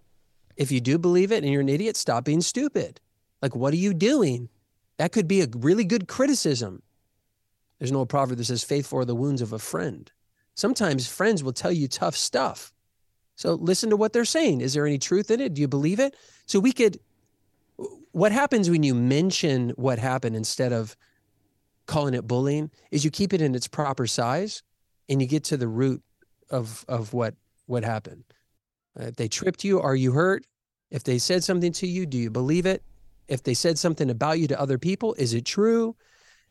If 0.58 0.72
you 0.72 0.82
do 0.82 0.98
believe 0.98 1.32
it 1.32 1.44
and 1.44 1.52
you're 1.52 1.62
an 1.62 1.70
idiot, 1.70 1.96
stop 1.96 2.26
being 2.26 2.42
stupid. 2.42 3.00
Like, 3.42 3.56
what 3.56 3.74
are 3.74 3.78
you 3.78 3.94
doing? 3.94 4.50
That 4.98 5.12
could 5.12 5.28
be 5.28 5.42
a 5.42 5.48
really 5.56 5.86
good 5.86 6.08
criticism. 6.08 6.82
There's 7.78 7.92
an 7.92 7.98
old 7.98 8.10
proverb 8.10 8.40
that 8.40 8.46
says, 8.46 8.64
faithful 8.64 9.00
are 9.00 9.06
the 9.06 9.16
wounds 9.16 9.42
of 9.42 9.54
a 9.54 9.60
friend. 9.60 10.12
Sometimes 10.56 11.08
friends 11.08 11.44
will 11.44 11.54
tell 11.54 11.72
you 11.72 11.88
tough 11.88 12.16
stuff. 12.16 12.74
So 13.36 13.54
listen 13.54 13.92
to 13.92 13.96
what 13.96 14.14
they're 14.14 14.26
saying. 14.26 14.62
Is 14.62 14.74
there 14.74 14.88
any 14.88 14.98
truth 14.98 15.30
in 15.30 15.40
it? 15.40 15.54
Do 15.54 15.62
you 15.62 15.68
believe 15.68 16.00
it? 16.00 16.16
So 16.48 16.60
we 16.60 16.72
could, 16.72 17.00
what 18.12 18.32
happens 18.32 18.68
when 18.68 18.82
you 18.82 18.96
mention 18.96 19.70
what 19.76 20.00
happened 20.00 20.36
instead 20.36 20.74
of 20.74 20.98
calling 21.86 22.16
it 22.16 22.26
bullying 22.26 22.72
is 22.90 23.06
you 23.06 23.12
keep 23.12 23.34
it 23.34 23.42
in 23.42 23.54
its 23.54 23.68
proper 23.68 24.08
size 24.08 24.64
and 25.08 25.22
you 25.22 25.28
get 25.28 25.44
to 25.46 25.58
the 25.58 25.68
root 25.68 26.02
of, 26.50 26.84
of 26.88 27.14
what, 27.14 27.36
what 27.68 27.84
happened. 27.84 28.24
If 29.00 29.16
they 29.16 29.27
tripped 29.27 29.63
you, 29.63 29.80
are 29.82 29.96
you 29.96 30.12
hurt? 30.12 30.46
If 30.89 31.04
they 31.04 31.18
said 31.18 31.44
something 31.44 31.72
to 31.74 31.88
you, 31.88 32.06
do 32.06 32.18
you 32.18 32.30
believe 32.30 32.66
it? 32.66 32.84
If 33.27 33.44
they 33.44 33.54
said 33.54 33.77
something 33.77 34.10
about 34.10 34.39
you 34.39 34.48
to 34.48 34.60
other 34.60 34.77
people, 34.77 35.13
is 35.16 35.34
it 35.34 35.46
true? 35.46 35.96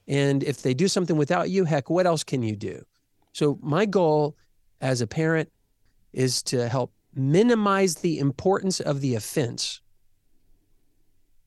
And 0.07 0.43
if 0.43 0.63
they 0.63 0.75
do 0.75 0.89
something 0.89 1.17
without 1.17 1.51
you, 1.51 1.65
heck, 1.65 1.91
what 1.91 2.07
else 2.07 2.23
can 2.23 2.43
you 2.43 2.55
do? 2.55 2.85
So, 3.33 3.59
my 3.63 3.87
goal 3.87 4.37
as 4.81 5.01
a 5.01 5.07
parent 5.07 5.51
is 6.13 6.43
to 6.45 6.69
help 6.69 6.93
minimize 7.15 7.97
the 7.97 8.19
importance 8.19 8.81
of 8.81 9.01
the 9.01 9.15
offense. 9.15 9.81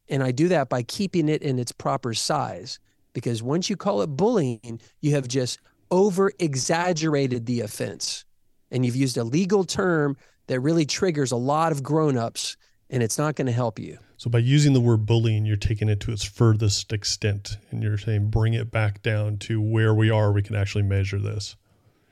And 0.09 0.23
I 0.23 0.31
do 0.31 0.47
that 0.47 0.69
by 0.69 0.81
keeping 0.83 1.29
it 1.29 1.43
in 1.43 1.59
its 1.59 1.71
proper 1.71 2.13
size. 2.13 2.79
Because 3.13 3.41
once 3.41 3.69
you 3.69 3.75
call 3.75 4.01
it 4.01 4.07
bullying, 4.07 4.79
you 5.01 5.11
have 5.11 5.27
just 5.27 5.59
over 5.91 6.31
exaggerated 6.39 7.45
the 7.45 7.61
offense. 7.61 8.25
And 8.71 8.85
you've 8.85 8.95
used 8.95 9.17
a 9.17 9.23
legal 9.23 9.63
term 9.63 10.17
that 10.49 10.59
really 10.61 10.85
triggers 10.85 11.31
a 11.31 11.37
lot 11.37 11.71
of 11.71 11.83
grown-ups 11.83 12.57
and 12.89 13.03
it's 13.03 13.19
not 13.19 13.35
going 13.35 13.45
to 13.45 13.53
help 13.53 13.77
you. 13.77 13.99
So 14.17 14.31
by 14.31 14.39
using 14.39 14.73
the 14.73 14.81
word 14.81 15.05
bullying, 15.05 15.45
you're 15.45 15.55
taking 15.55 15.89
it 15.89 15.99
to 16.01 16.11
its 16.11 16.23
furthest 16.23 16.91
extent 16.91 17.57
and 17.69 17.83
you're 17.83 17.99
saying 17.99 18.31
bring 18.31 18.55
it 18.55 18.71
back 18.71 19.03
down 19.03 19.37
to 19.37 19.61
where 19.61 19.93
we 19.93 20.09
are 20.09 20.31
we 20.31 20.41
can 20.41 20.55
actually 20.55 20.83
measure 20.83 21.19
this. 21.19 21.55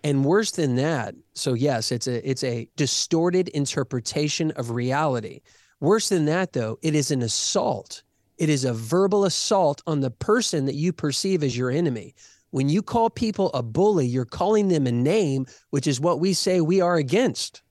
And 0.03 0.24
worse 0.24 0.51
than 0.51 0.75
that, 0.75 1.15
so 1.34 1.53
yes, 1.53 1.91
it's 1.91 2.08
a 2.08 2.29
it's 2.29 2.44
a 2.44 2.70
distorted 2.75 3.50
interpretation 3.50 4.51
of 4.51 4.70
reality. 4.70 5.41
Worse 5.79 6.10
than 6.10 6.25
that 6.25 6.53
though, 6.53 6.77
it 6.84 6.94
is 6.94 7.10
an 7.10 7.24
assault. 7.24 8.03
It 8.38 8.50
is 8.50 8.63
a 8.65 8.74
verbal 8.74 9.25
assault 9.25 9.82
on 9.88 10.01
the 10.01 10.12
person 10.12 10.65
that 10.67 10.75
you 10.75 10.94
perceive 10.94 11.44
as 11.44 11.58
your 11.58 11.72
enemy. 11.72 12.13
When 12.51 12.70
you 12.70 12.84
call 12.84 13.10
people 13.10 13.50
a 13.53 13.63
bully, 13.63 14.06
you're 14.06 14.25
calling 14.25 14.67
them 14.67 14.86
a 14.86 14.91
name, 14.91 15.48
which 15.72 15.88
is 15.88 16.00
what 16.00 16.20
we 16.20 16.34
say 16.34 16.62
we 16.62 16.79
are 16.79 16.98
against. 16.98 17.63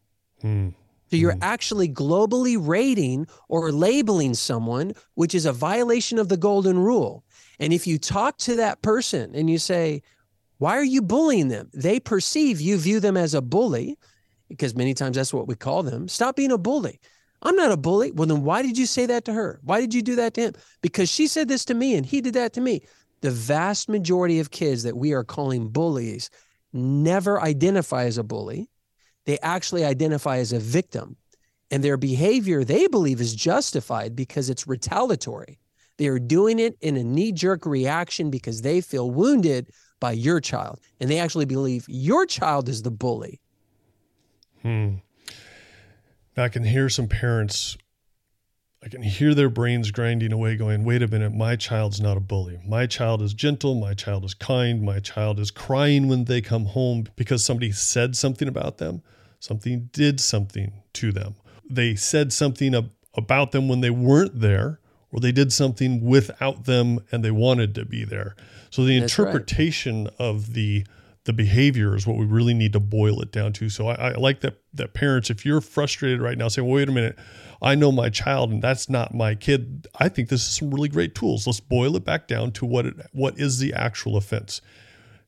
Hmm. 0.43 0.71
So 1.11 1.16
you're 1.16 1.35
mm. 1.35 1.43
actually 1.43 1.88
globally 1.88 2.57
rating 2.61 3.26
or 3.49 3.71
labeling 3.71 4.35
someone, 4.35 4.95
which 5.14 5.35
is 5.35 5.47
a 5.47 5.52
violation 5.52 6.19
of 6.19 6.28
the 6.28 6.37
golden 6.37 6.78
rule. 6.78 7.25
And 7.61 7.73
if 7.73 7.87
you 7.87 7.99
talk 7.99 8.38
to 8.38 8.57
that 8.57 8.83
person 8.83 9.35
and 9.35 9.49
you 9.49 9.59
say, 9.59 10.02
why 10.59 10.76
are 10.76 10.85
you 10.85 11.02
bullying 11.02 11.49
them? 11.49 11.71
They 11.73 12.00
perceive 12.00 12.61
you 12.61 12.76
view 12.78 12.99
them 12.99 13.16
as 13.16 13.35
a 13.35 13.43
bully, 13.43 13.99
because 14.49 14.75
many 14.75 14.95
times 14.95 15.16
that's 15.16 15.35
what 15.35 15.49
we 15.49 15.55
call 15.55 15.83
them. 15.83 16.09
Stop 16.09 16.37
being 16.37 16.52
a 16.52 16.59
bully. 16.59 17.00
I'm 17.43 17.57
not 17.57 17.73
a 17.73 17.76
bully. 17.76 18.11
Well, 18.12 18.26
then 18.26 18.43
why 18.43 18.62
did 18.62 18.78
you 18.78 18.87
say 18.87 19.07
that 19.07 19.25
to 19.26 19.33
her? 19.33 19.61
Why 19.62 19.81
did 19.81 19.93
you 19.93 20.02
do 20.02 20.16
that 20.16 20.35
to 20.35 20.40
him? 20.40 20.52
Because 20.83 21.09
she 21.09 21.26
said 21.26 21.49
this 21.49 21.64
to 21.66 21.75
me 21.75 21.95
and 21.95 22.07
he 22.07 22.21
did 22.21 22.35
that 22.35 22.52
to 22.55 22.61
me. 22.61 22.83
The 23.21 23.31
vast 23.31 23.88
majority 23.88 24.40
of 24.40 24.50
kids 24.50 24.83
that 24.85 24.97
we 24.97 25.12
are 25.12 25.25
calling 25.25 25.69
bullies 25.69 26.31
never 26.73 27.40
identify 27.40 28.05
as 28.05 28.19
a 28.19 28.25
bully 28.25 28.69
they 29.26 29.38
actually 29.40 29.85
identify 29.85 30.38
as 30.38 30.52
a 30.52 30.59
victim. 30.59 31.16
And 31.71 31.83
their 31.83 31.97
behavior 31.97 32.64
they 32.64 32.87
believe 32.87 33.21
is 33.21 33.35
justified 33.35 34.14
because 34.16 34.49
it's 34.49 34.66
retaliatory. 34.66 35.59
They 35.99 36.06
are 36.06 36.18
doing 36.18 36.59
it 36.59 36.76
in 36.80 36.97
a 36.97 37.02
knee 37.02 37.33
jerk 37.33 37.66
reaction 37.66 38.30
because 38.30 38.62
they 38.62 38.80
feel 38.80 39.11
wounded 39.11 39.71
by 39.99 40.12
your 40.12 40.40
child. 40.40 40.80
And 41.00 41.11
they 41.11 41.18
actually 41.18 41.47
believe 41.47 41.85
your 41.88 42.25
child 42.25 42.68
is 42.68 42.83
the 42.83 42.90
bully. 42.90 43.40
Hmm. 44.62 44.97
Now 46.37 46.45
I 46.45 46.49
can 46.49 46.64
hear 46.64 46.88
some 46.88 47.09
parents, 47.09 47.76
I 48.85 48.88
can 48.88 49.02
hear 49.02 49.35
their 49.35 49.49
brains 49.49 49.90
grinding 49.90 50.33
away, 50.33 50.56
going, 50.56 50.85
wait 50.85 51.02
a 51.02 51.09
minute, 51.09 51.33
my 51.33 51.56
child's 51.56 52.00
not 52.00 52.16
a 52.16 52.21
bully. 52.21 52.61
My 52.64 52.87
child 52.87 53.23
is 53.23 53.35
gentle. 53.35 53.75
My 53.75 53.95
child 53.95 54.25
is 54.25 54.35
kind. 54.35 54.83
My 54.83 55.00
child 55.00 55.40
is 55.40 55.50
crying 55.50 56.09
when 56.09 56.25
they 56.25 56.40
come 56.40 56.66
home 56.66 57.06
because 57.16 57.45
somebody 57.45 57.73
said 57.73 58.16
something 58.16 58.47
about 58.47 58.78
them. 58.78 59.02
Something 59.40 59.88
did 59.92 60.21
something 60.21 60.83
to 60.95 61.11
them. 61.11 61.35
They 61.68 61.97
said 61.97 62.33
something 62.33 62.75
ab- 62.75 62.92
about 63.14 63.52
them 63.52 63.66
when 63.66 63.80
they 63.80 63.90
weren't 63.90 64.40
there, 64.40 64.78
or 65.11 65.21
they 65.21 65.33
did 65.33 65.52
something 65.52 66.04
without 66.04 66.64
them 66.64 67.00
and 67.11 67.25
they 67.25 67.30
wanted 67.30 67.75
to 67.76 67.85
be 67.85 68.04
there. 68.04 68.37
So 68.71 68.85
the 68.85 68.99
That's 68.99 69.12
interpretation 69.12 70.04
right. 70.04 70.14
of 70.18 70.52
the 70.52 70.87
the 71.26 71.33
behavior 71.33 71.95
is 71.95 72.06
what 72.06 72.16
we 72.16 72.25
really 72.25 72.54
need 72.54 72.73
to 72.73 72.80
boil 72.80 73.21
it 73.21 73.33
down 73.33 73.52
to. 73.52 73.68
So 73.68 73.88
I, 73.88 73.95
I, 73.95 74.12
like 74.12 74.40
that 74.40 74.62
that 74.75 74.95
parents, 74.95 75.28
if 75.28 75.45
you're 75.45 75.61
frustrated 75.61 76.23
right 76.23 76.38
now, 76.38 76.49
say, 76.49 76.62
well, 76.62 76.75
wait 76.75 76.88
a 76.88 76.92
minute, 76.92 77.18
I 77.61 77.75
know 77.75 77.90
my 77.90 78.09
child 78.09 78.50
and 78.50 78.62
that's 78.62 78.88
not 78.88 79.12
my 79.12 79.35
kid. 79.35 79.88
I 79.99 80.09
think 80.09 80.28
this 80.28 80.42
is 80.42 80.56
some 80.56 80.71
really 80.71 80.88
great 80.88 81.14
tools. 81.14 81.47
Let's 81.47 81.61
boil 81.61 81.97
it 81.97 82.04
back 82.04 82.28
down 82.28 82.52
to 82.52 82.66
what 82.66 82.87
it, 82.87 82.95
what 83.12 83.38
is 83.38 83.59
the 83.59 83.75
actual 83.75 84.16
offense. 84.16 84.61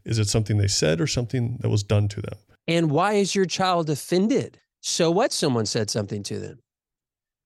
Is 0.05 0.19
it 0.19 0.29
something 0.29 0.57
they 0.57 0.69
said 0.69 1.01
or 1.01 1.07
something 1.07 1.59
that 1.61 1.69
was 1.69 1.83
done 1.83 2.09
to 2.09 2.21
them? 2.23 2.39
And 2.69 2.91
why 2.91 3.15
is 3.15 3.35
your 3.35 3.47
child 3.47 3.91
offended? 3.91 4.61
So 4.81 5.11
what 5.11 5.33
someone 5.33 5.67
said 5.67 5.91
something 5.91 6.23
to 6.25 6.39
them? 6.39 6.61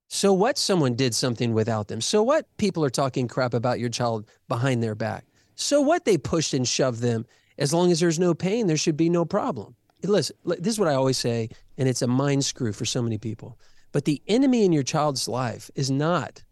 So 0.08 0.34
what 0.34 0.58
someone 0.58 0.94
did 0.94 1.14
something 1.14 1.54
without 1.54 1.88
them? 1.88 2.02
So 2.02 2.22
what 2.22 2.46
people 2.58 2.84
are 2.84 2.90
talking 2.90 3.28
crap 3.28 3.54
about 3.54 3.80
your 3.80 3.88
child 3.88 4.28
behind 4.46 4.82
their 4.82 4.94
back? 4.94 5.24
So 5.54 5.80
what 5.80 6.04
they 6.04 6.18
pushed 6.18 6.52
and 6.52 6.68
shoved 6.68 7.00
them? 7.00 7.24
As 7.58 7.72
long 7.72 7.90
as 7.90 8.00
there's 8.00 8.18
no 8.18 8.34
pain, 8.34 8.66
there 8.66 8.76
should 8.76 8.96
be 8.96 9.08
no 9.08 9.24
problem. 9.24 9.76
Listen, 10.02 10.36
this 10.44 10.74
is 10.74 10.78
what 10.78 10.88
I 10.88 10.94
always 10.94 11.18
say, 11.18 11.48
and 11.78 11.88
it's 11.88 12.02
a 12.02 12.06
mind 12.06 12.44
screw 12.44 12.72
for 12.72 12.84
so 12.84 13.02
many 13.02 13.18
people. 13.18 13.58
But 13.92 14.04
the 14.04 14.22
enemy 14.26 14.64
in 14.64 14.72
your 14.72 14.82
child's 14.82 15.28
life 15.28 15.70
is 15.74 15.90
not 15.90 16.42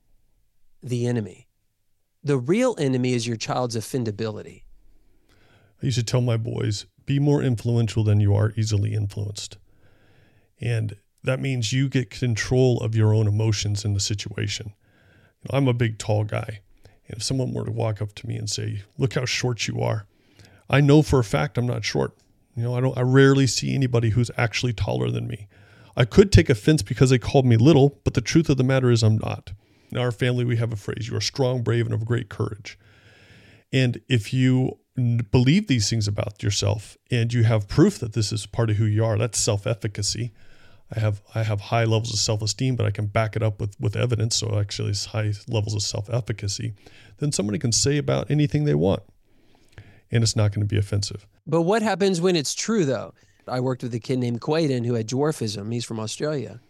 the 0.83 1.07
enemy. 1.07 1.49
The 2.23 2.39
real 2.39 2.77
enemy 2.79 3.15
is 3.15 3.27
your 3.27 3.37
child's 3.37 3.77
offendability. 3.77 4.63
I 5.83 5.87
used 5.87 5.99
to 5.99 6.05
tell 6.05 6.21
my 6.21 6.37
boys 6.37 6.87
be 7.07 7.19
more 7.19 7.43
influential 7.43 8.05
than 8.05 8.21
you 8.21 8.35
are 8.35 8.53
easily 8.57 8.95
influenced. 8.95 9.57
And 10.61 10.97
that 11.25 11.41
means 11.41 11.73
you 11.73 11.89
get 11.89 12.11
control 12.11 12.79
of 12.81 12.95
your 12.95 13.15
own 13.15 13.27
emotions 13.27 13.85
in 13.85 13.95
the 13.95 14.01
situation. 14.01 14.75
You 15.43 15.51
know, 15.51 15.59
I'm 15.59 15.69
a 15.69 15.75
big, 15.75 15.99
tall 15.99 16.25
guy. 16.25 16.61
And 17.09 17.17
if 17.17 17.23
someone 17.23 17.53
were 17.53 17.65
to 17.65 17.73
walk 17.73 18.03
up 18.03 18.15
to 18.17 18.27
me 18.27 18.37
and 18.37 18.49
say, 18.49 18.83
Look 18.99 19.15
how 19.15 19.25
short 19.25 19.67
you 19.67 19.81
are, 19.81 20.07
I 20.71 20.81
know 20.81 21.03
for 21.03 21.19
a 21.19 21.25
fact 21.25 21.59
I'm 21.59 21.67
not 21.67 21.85
short. 21.85 22.17
You 22.57 22.63
know, 22.63 22.75
I 22.75 22.81
don't 22.81 22.97
I 22.97 23.03
rarely 23.03 23.47
see 23.47 23.75
anybody 23.75 24.11
who's 24.11 24.31
actually 24.39 24.73
taller 24.73 25.11
than 25.11 25.27
me. 25.27 25.49
I 25.97 26.05
could 26.05 26.33
take 26.33 26.49
offense 26.49 26.83
because 26.83 27.11
they 27.11 27.19
called 27.19 27.45
me 27.45 27.57
little, 27.57 28.01
but 28.05 28.15
the 28.15 28.21
truth 28.21 28.49
of 28.49 28.57
the 28.57 28.65
matter 28.65 28.91
is 28.91 29.03
I'm 29.03 29.19
not. 29.19 29.53
In 29.91 29.99
our 29.99 30.13
family, 30.13 30.45
we 30.45 30.57
have 30.57 30.73
a 30.73 30.77
phrase 30.77 31.09
you 31.09 31.17
are 31.17 31.21
strong, 31.21 31.63
brave, 31.63 31.85
and 31.85 31.95
of 31.95 32.07
great 32.07 32.29
courage. 32.29 32.79
And 33.73 34.01
if 34.09 34.33
you 34.33 34.79
believe 35.31 35.67
these 35.67 35.89
things 35.89 36.09
about 36.09 36.43
yourself 36.43 36.97
and 37.11 37.33
you 37.33 37.45
have 37.45 37.69
proof 37.69 37.99
that 37.99 38.13
this 38.13 38.33
is 38.33 38.47
part 38.47 38.71
of 38.71 38.77
who 38.77 38.85
you 38.85 39.05
are 39.05 39.17
that's 39.17 39.39
self-efficacy 39.39 40.33
i 40.95 40.99
have 40.99 41.23
i 41.35 41.43
have 41.43 41.61
high 41.61 41.85
levels 41.85 42.13
of 42.13 42.19
self-esteem 42.19 42.77
but 42.77 42.85
i 42.87 42.91
can 42.91 43.07
back 43.07 43.37
it 43.37 43.43
up 43.43 43.61
with 43.61 43.75
with 43.81 43.97
evidence 43.97 44.37
so 44.37 44.59
actually 44.59 44.91
it's 44.91 45.07
high 45.07 45.33
levels 45.49 45.75
of 45.75 45.83
self-efficacy 45.83 46.75
then 47.19 47.33
somebody 47.33 47.59
can 47.59 47.73
say 47.73 47.97
about 47.97 48.31
anything 48.31 48.65
they 48.65 48.75
want 48.75 49.03
and 50.11 50.23
it's 50.23 50.37
not 50.37 50.53
going 50.53 50.61
to 50.61 50.67
be 50.67 50.79
offensive. 50.79 51.27
But 51.47 51.63
what 51.63 51.83
happens 51.83 52.21
when 52.21 52.37
it's 52.37 52.55
true 52.55 52.85
though? 52.85 53.15
I 53.49 53.61
worked 53.61 53.83
with 53.83 53.95
a 53.95 53.99
kid 53.99 54.19
named 54.19 54.41
quaden 54.41 54.87
who 54.87 54.95
had 54.95 55.09
dwarfism. 55.09 55.73
He's 55.73 55.85
from 55.85 56.01
australia. 56.01 56.61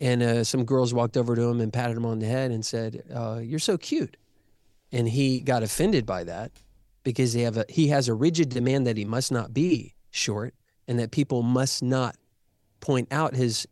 And 0.00 0.22
uh, 0.22 0.44
some 0.44 0.64
girls 0.64 0.94
walked 0.94 1.16
over 1.16 1.36
to 1.36 1.42
him 1.42 1.60
and 1.60 1.72
patted 1.72 1.96
him 1.96 2.06
on 2.06 2.20
the 2.20 2.26
head 2.26 2.50
and 2.50 2.64
said 2.64 3.02
uh, 3.14 3.40
you're 3.42 3.58
so 3.58 3.76
cute. 3.76 4.16
And 4.92 5.08
he 5.08 5.40
got 5.40 5.62
offended 5.62 6.06
by 6.06 6.24
that 6.24 6.52
because 7.04 7.32
they 7.32 7.42
have 7.42 7.56
a, 7.58 7.66
he 7.68 7.88
has 7.88 8.08
a 8.08 8.14
rigid 8.14 8.48
demand 8.48 8.86
that 8.86 8.96
he 8.96 9.04
must 9.04 9.30
not 9.30 9.52
be 9.52 9.94
short 10.10 10.54
and 10.88 10.98
that 10.98 11.10
people 11.10 11.42
must 11.42 11.82
not 11.82 12.16
point 12.80 13.08
out 13.12 13.34
his 13.34 13.66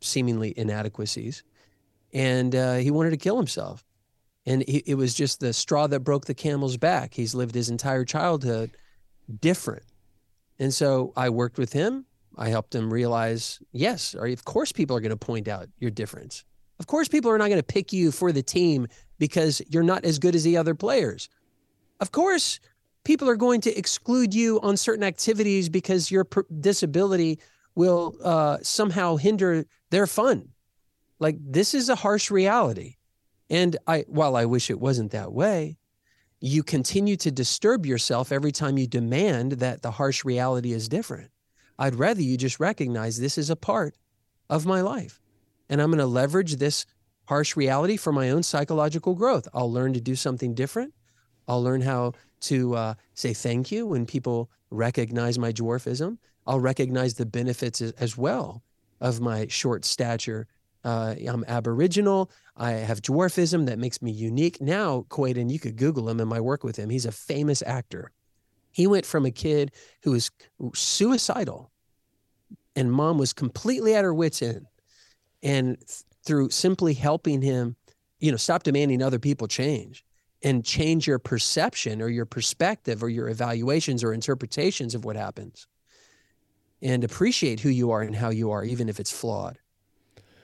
seemingly 0.00 0.52
inadequacies. 0.56 1.42
And 2.12 2.54
uh, 2.54 2.76
he 2.76 2.90
wanted 2.90 3.10
to 3.10 3.16
kill 3.16 3.36
himself. 3.36 3.84
And 4.46 4.64
he, 4.66 4.82
it 4.86 4.94
was 4.94 5.14
just 5.14 5.40
the 5.40 5.52
straw 5.52 5.86
that 5.86 6.00
broke 6.00 6.26
the 6.26 6.34
camel's 6.34 6.76
back. 6.76 7.14
He's 7.14 7.34
lived 7.34 7.54
his 7.54 7.70
entire 7.70 8.04
childhood 8.04 8.72
different. 9.40 9.84
And 10.58 10.72
so 10.72 11.12
I 11.16 11.30
worked 11.30 11.58
with 11.58 11.72
him. 11.72 12.06
I 12.36 12.48
helped 12.48 12.74
him 12.74 12.92
realize, 12.92 13.60
yes, 13.72 14.14
of 14.14 14.44
course 14.44 14.72
people 14.72 14.96
are 14.96 15.00
going 15.00 15.10
to 15.10 15.16
point 15.16 15.48
out 15.48 15.68
your 15.78 15.90
difference. 15.90 16.44
Of 16.78 16.86
course 16.86 17.08
people 17.08 17.30
are 17.30 17.38
not 17.38 17.48
going 17.48 17.60
to 17.60 17.62
pick 17.62 17.92
you 17.92 18.10
for 18.10 18.32
the 18.32 18.42
team 18.42 18.88
because 19.18 19.62
you're 19.68 19.82
not 19.82 20.04
as 20.04 20.18
good 20.18 20.34
as 20.34 20.42
the 20.42 20.56
other 20.56 20.74
players. 20.74 21.28
Of 22.00 22.10
course 22.10 22.58
people 23.04 23.28
are 23.28 23.36
going 23.36 23.60
to 23.62 23.76
exclude 23.76 24.34
you 24.34 24.60
on 24.62 24.76
certain 24.76 25.04
activities 25.04 25.68
because 25.68 26.10
your 26.10 26.26
disability 26.60 27.38
will 27.74 28.16
uh, 28.22 28.58
somehow 28.62 29.16
hinder 29.16 29.64
their 29.90 30.06
fun. 30.06 30.48
Like 31.18 31.36
this 31.40 31.74
is 31.74 31.88
a 31.88 31.94
harsh 31.94 32.30
reality. 32.30 32.96
And 33.52 33.76
I, 33.86 34.06
while 34.08 34.34
I 34.34 34.46
wish 34.46 34.70
it 34.70 34.80
wasn't 34.80 35.12
that 35.12 35.32
way, 35.32 35.76
you 36.40 36.62
continue 36.62 37.16
to 37.16 37.30
disturb 37.30 37.84
yourself 37.84 38.32
every 38.32 38.50
time 38.50 38.78
you 38.78 38.86
demand 38.86 39.52
that 39.52 39.82
the 39.82 39.90
harsh 39.90 40.24
reality 40.24 40.72
is 40.72 40.88
different. 40.88 41.30
I'd 41.78 41.96
rather 41.96 42.22
you 42.22 42.38
just 42.38 42.58
recognize 42.58 43.20
this 43.20 43.36
is 43.36 43.50
a 43.50 43.54
part 43.54 43.94
of 44.48 44.64
my 44.64 44.80
life. 44.80 45.20
And 45.68 45.82
I'm 45.82 45.90
going 45.90 45.98
to 45.98 46.06
leverage 46.06 46.56
this 46.56 46.86
harsh 47.26 47.54
reality 47.54 47.98
for 47.98 48.10
my 48.10 48.30
own 48.30 48.42
psychological 48.42 49.14
growth. 49.14 49.46
I'll 49.52 49.70
learn 49.70 49.92
to 49.92 50.00
do 50.00 50.16
something 50.16 50.54
different. 50.54 50.94
I'll 51.46 51.62
learn 51.62 51.82
how 51.82 52.14
to 52.42 52.74
uh, 52.74 52.94
say 53.12 53.34
thank 53.34 53.70
you 53.70 53.86
when 53.86 54.06
people 54.06 54.50
recognize 54.70 55.38
my 55.38 55.52
dwarfism. 55.52 56.16
I'll 56.46 56.60
recognize 56.60 57.14
the 57.14 57.26
benefits 57.26 57.82
as, 57.82 57.92
as 57.92 58.16
well 58.16 58.62
of 58.98 59.20
my 59.20 59.46
short 59.48 59.84
stature. 59.84 60.48
Uh, 60.84 61.14
I'm 61.26 61.44
Aboriginal. 61.46 62.30
I 62.56 62.72
have 62.72 63.02
dwarfism 63.02 63.66
that 63.66 63.78
makes 63.78 64.02
me 64.02 64.10
unique. 64.10 64.60
Now, 64.60 65.06
Quaden, 65.08 65.50
you 65.50 65.58
could 65.58 65.76
Google 65.76 66.08
him 66.08 66.20
and 66.20 66.28
my 66.28 66.40
work 66.40 66.64
with 66.64 66.76
him. 66.76 66.90
He's 66.90 67.06
a 67.06 67.12
famous 67.12 67.62
actor. 67.64 68.10
He 68.72 68.86
went 68.86 69.06
from 69.06 69.26
a 69.26 69.30
kid 69.30 69.72
who 70.02 70.12
was 70.12 70.30
suicidal 70.74 71.70
and 72.74 72.92
mom 72.92 73.18
was 73.18 73.32
completely 73.32 73.94
at 73.94 74.04
her 74.04 74.14
wits' 74.14 74.42
end. 74.42 74.66
And 75.42 75.78
th- 75.78 76.02
through 76.24 76.50
simply 76.50 76.94
helping 76.94 77.42
him, 77.42 77.76
you 78.20 78.30
know, 78.30 78.36
stop 78.36 78.62
demanding 78.62 79.02
other 79.02 79.18
people 79.18 79.48
change 79.48 80.04
and 80.42 80.64
change 80.64 81.06
your 81.06 81.18
perception 81.18 82.00
or 82.00 82.08
your 82.08 82.26
perspective 82.26 83.02
or 83.02 83.08
your 83.08 83.28
evaluations 83.28 84.02
or 84.04 84.12
interpretations 84.12 84.94
of 84.94 85.04
what 85.04 85.16
happens 85.16 85.66
and 86.80 87.04
appreciate 87.04 87.60
who 87.60 87.68
you 87.68 87.90
are 87.90 88.02
and 88.02 88.14
how 88.14 88.30
you 88.30 88.50
are, 88.50 88.64
even 88.64 88.88
if 88.88 88.98
it's 88.98 89.12
flawed, 89.12 89.58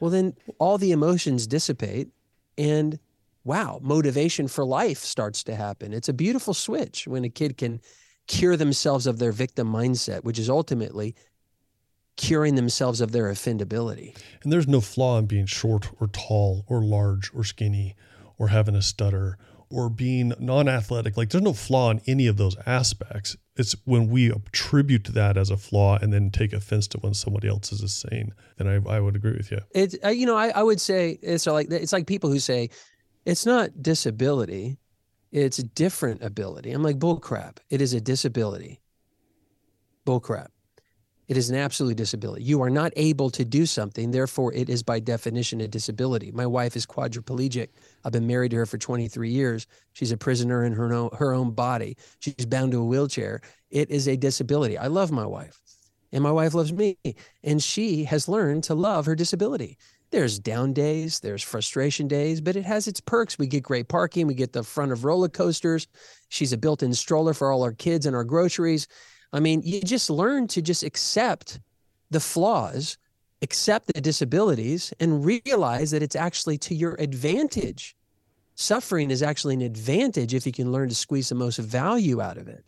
well, 0.00 0.10
then 0.10 0.34
all 0.58 0.78
the 0.78 0.92
emotions 0.92 1.46
dissipate 1.46 2.08
and 2.56 2.98
wow, 3.44 3.80
motivation 3.82 4.48
for 4.48 4.64
life 4.64 4.98
starts 4.98 5.42
to 5.44 5.54
happen. 5.54 5.92
It's 5.92 6.08
a 6.08 6.12
beautiful 6.12 6.52
switch 6.54 7.06
when 7.06 7.24
a 7.24 7.30
kid 7.30 7.56
can 7.56 7.80
cure 8.26 8.56
themselves 8.56 9.06
of 9.06 9.18
their 9.18 9.32
victim 9.32 9.72
mindset, 9.72 10.22
which 10.22 10.38
is 10.38 10.50
ultimately 10.50 11.14
curing 12.16 12.56
themselves 12.56 13.00
of 13.00 13.12
their 13.12 13.32
offendability. 13.32 14.14
And 14.42 14.52
there's 14.52 14.68
no 14.68 14.80
flaw 14.80 15.18
in 15.18 15.26
being 15.26 15.46
short 15.46 15.88
or 16.00 16.08
tall 16.08 16.64
or 16.68 16.82
large 16.82 17.32
or 17.34 17.44
skinny 17.44 17.96
or 18.36 18.48
having 18.48 18.74
a 18.74 18.82
stutter 18.82 19.38
or 19.70 19.88
being 19.88 20.32
non-athletic 20.38 21.16
like 21.16 21.30
there's 21.30 21.44
no 21.44 21.52
flaw 21.52 21.90
in 21.90 22.00
any 22.06 22.26
of 22.26 22.38
those 22.38 22.56
aspects 22.64 23.36
it's 23.58 23.74
when 23.84 24.08
we 24.08 24.30
attribute 24.30 25.04
that 25.04 25.36
as 25.36 25.50
a 25.50 25.56
flaw 25.56 25.98
and 26.00 26.12
then 26.12 26.30
take 26.30 26.52
offense 26.52 26.86
to 26.88 26.98
when 26.98 27.12
somebody 27.12 27.48
else 27.48 27.72
is 27.72 27.92
saying 27.92 28.32
then 28.56 28.68
I, 28.68 28.96
I 28.96 29.00
would 29.00 29.16
agree 29.16 29.36
with 29.36 29.50
you. 29.50 29.60
It's 29.74 29.96
you 30.04 30.26
know 30.26 30.36
I, 30.36 30.48
I 30.48 30.62
would 30.62 30.80
say 30.80 31.18
it's 31.22 31.46
like 31.46 31.70
it's 31.70 31.92
like 31.92 32.06
people 32.06 32.30
who 32.30 32.38
say 32.38 32.70
it's 33.26 33.44
not 33.44 33.82
disability 33.82 34.78
it's 35.30 35.58
different 35.58 36.22
ability. 36.22 36.72
I'm 36.72 36.82
like 36.82 36.98
bullcrap 36.98 37.58
it 37.68 37.82
is 37.82 37.92
a 37.92 38.00
disability. 38.00 38.80
Bullcrap 40.06 40.48
it 41.28 41.37
is 41.37 41.50
an 41.50 41.56
absolute 41.56 41.97
disability. 41.97 42.42
You 42.44 42.62
are 42.62 42.70
not 42.70 42.90
able 42.97 43.29
to 43.31 43.44
do 43.44 43.66
something, 43.66 44.11
therefore, 44.11 44.52
it 44.55 44.70
is 44.70 44.83
by 44.83 44.98
definition 44.98 45.61
a 45.61 45.68
disability. 45.68 46.33
My 46.33 46.46
wife 46.46 46.74
is 46.74 46.87
quadriplegic. 46.87 47.68
I've 48.05 48.12
been 48.12 48.26
married 48.26 48.52
to 48.52 48.57
her 48.57 48.66
for 48.66 48.79
23 48.79 49.31
years. 49.31 49.66
She's 49.92 50.11
a 50.11 50.16
prisoner 50.16 50.64
in 50.64 50.72
her 50.72 50.92
own, 50.92 51.11
her 51.18 51.35
own 51.35 51.50
body. 51.50 51.98
She's 52.20 52.46
bound 52.46 52.72
to 52.72 52.81
a 52.81 52.85
wheelchair. 52.85 53.42
It 53.70 53.90
is 53.90 54.09
a 54.09 54.16
disability. 54.16 54.79
I 54.79 54.87
love 54.87 55.12
my 55.12 55.26
wife, 55.26 55.61
and 56.12 56.22
my 56.22 56.33
wife 56.33 56.55
loves 56.55 56.72
me, 56.72 56.96
and 57.44 57.62
she 57.62 58.05
has 58.05 58.26
learned 58.26 58.64
to 58.64 58.74
love 58.74 59.05
her 59.05 59.14
disability. 59.14 59.76
There's 60.11 60.38
down 60.38 60.72
days, 60.72 61.20
there's 61.20 61.42
frustration 61.42 62.09
days, 62.09 62.40
but 62.40 62.57
it 62.57 62.64
has 62.64 62.88
its 62.88 63.02
perks. 63.02 63.38
We 63.38 63.46
get 63.46 63.62
great 63.62 63.88
parking, 63.88 64.26
we 64.26 64.33
get 64.33 64.55
the 64.55 64.62
front 64.62 64.92
of 64.92 65.05
roller 65.05 65.29
coasters. 65.29 65.87
She's 66.31 66.55
a 66.55 66.57
built 66.57 66.83
in 66.83 66.94
stroller 66.94 67.35
for 67.35 67.52
all 67.52 67.62
our 67.62 67.72
kids 67.72 68.07
and 68.07 68.16
our 68.16 68.24
groceries 68.24 68.88
I 69.32 69.40
mean, 69.40 69.62
you 69.64 69.80
just 69.80 70.10
learn 70.10 70.46
to 70.48 70.62
just 70.62 70.82
accept 70.82 71.60
the 72.10 72.20
flaws, 72.20 72.96
accept 73.42 73.88
the 73.92 74.00
disabilities, 74.00 74.92
and 75.00 75.24
realize 75.24 75.90
that 75.90 76.02
it's 76.02 76.16
actually 76.16 76.58
to 76.58 76.74
your 76.74 76.96
advantage. 76.98 77.94
Suffering 78.54 79.10
is 79.10 79.22
actually 79.22 79.54
an 79.54 79.62
advantage 79.62 80.34
if 80.34 80.46
you 80.46 80.52
can 80.52 80.72
learn 80.72 80.88
to 80.88 80.94
squeeze 80.94 81.28
the 81.28 81.34
most 81.34 81.58
value 81.58 82.20
out 82.20 82.38
of 82.38 82.48
it. 82.48 82.64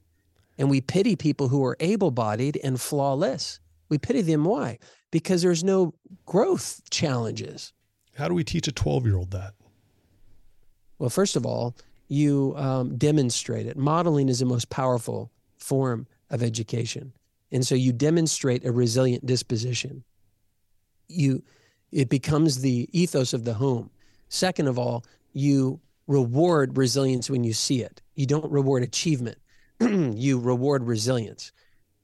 And 0.58 0.68
we 0.68 0.80
pity 0.80 1.16
people 1.16 1.48
who 1.48 1.64
are 1.64 1.76
able 1.80 2.10
bodied 2.10 2.60
and 2.62 2.80
flawless. 2.80 3.60
We 3.88 3.98
pity 3.98 4.20
them. 4.20 4.44
Why? 4.44 4.78
Because 5.10 5.42
there's 5.42 5.64
no 5.64 5.94
growth 6.26 6.82
challenges. 6.90 7.72
How 8.14 8.28
do 8.28 8.34
we 8.34 8.44
teach 8.44 8.68
a 8.68 8.72
12 8.72 9.06
year 9.06 9.16
old 9.16 9.30
that? 9.30 9.54
Well, 10.98 11.10
first 11.10 11.34
of 11.34 11.46
all, 11.46 11.74
you 12.08 12.54
um, 12.56 12.98
demonstrate 12.98 13.66
it. 13.66 13.78
Modeling 13.78 14.28
is 14.28 14.40
the 14.40 14.44
most 14.44 14.68
powerful 14.68 15.30
form 15.58 16.06
of 16.30 16.42
education. 16.42 17.12
And 17.52 17.66
so 17.66 17.74
you 17.74 17.92
demonstrate 17.92 18.64
a 18.64 18.72
resilient 18.72 19.26
disposition. 19.26 20.04
You 21.08 21.42
it 21.92 22.08
becomes 22.08 22.60
the 22.60 22.88
ethos 22.92 23.32
of 23.32 23.44
the 23.44 23.54
home. 23.54 23.90
Second 24.28 24.68
of 24.68 24.78
all, 24.78 25.04
you 25.32 25.80
reward 26.06 26.76
resilience 26.76 27.28
when 27.28 27.42
you 27.42 27.52
see 27.52 27.82
it. 27.82 28.00
You 28.14 28.26
don't 28.26 28.50
reward 28.50 28.84
achievement. 28.84 29.38
you 29.80 30.38
reward 30.38 30.84
resilience. 30.84 31.50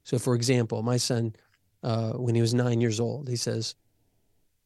So 0.03 0.19
for 0.19 0.35
example, 0.35 0.83
my 0.83 0.97
son 0.97 1.35
uh, 1.83 2.13
when 2.13 2.35
he 2.35 2.41
was 2.41 2.53
nine 2.53 2.81
years 2.81 2.99
old, 2.99 3.29
he 3.29 3.35
says, 3.35 3.75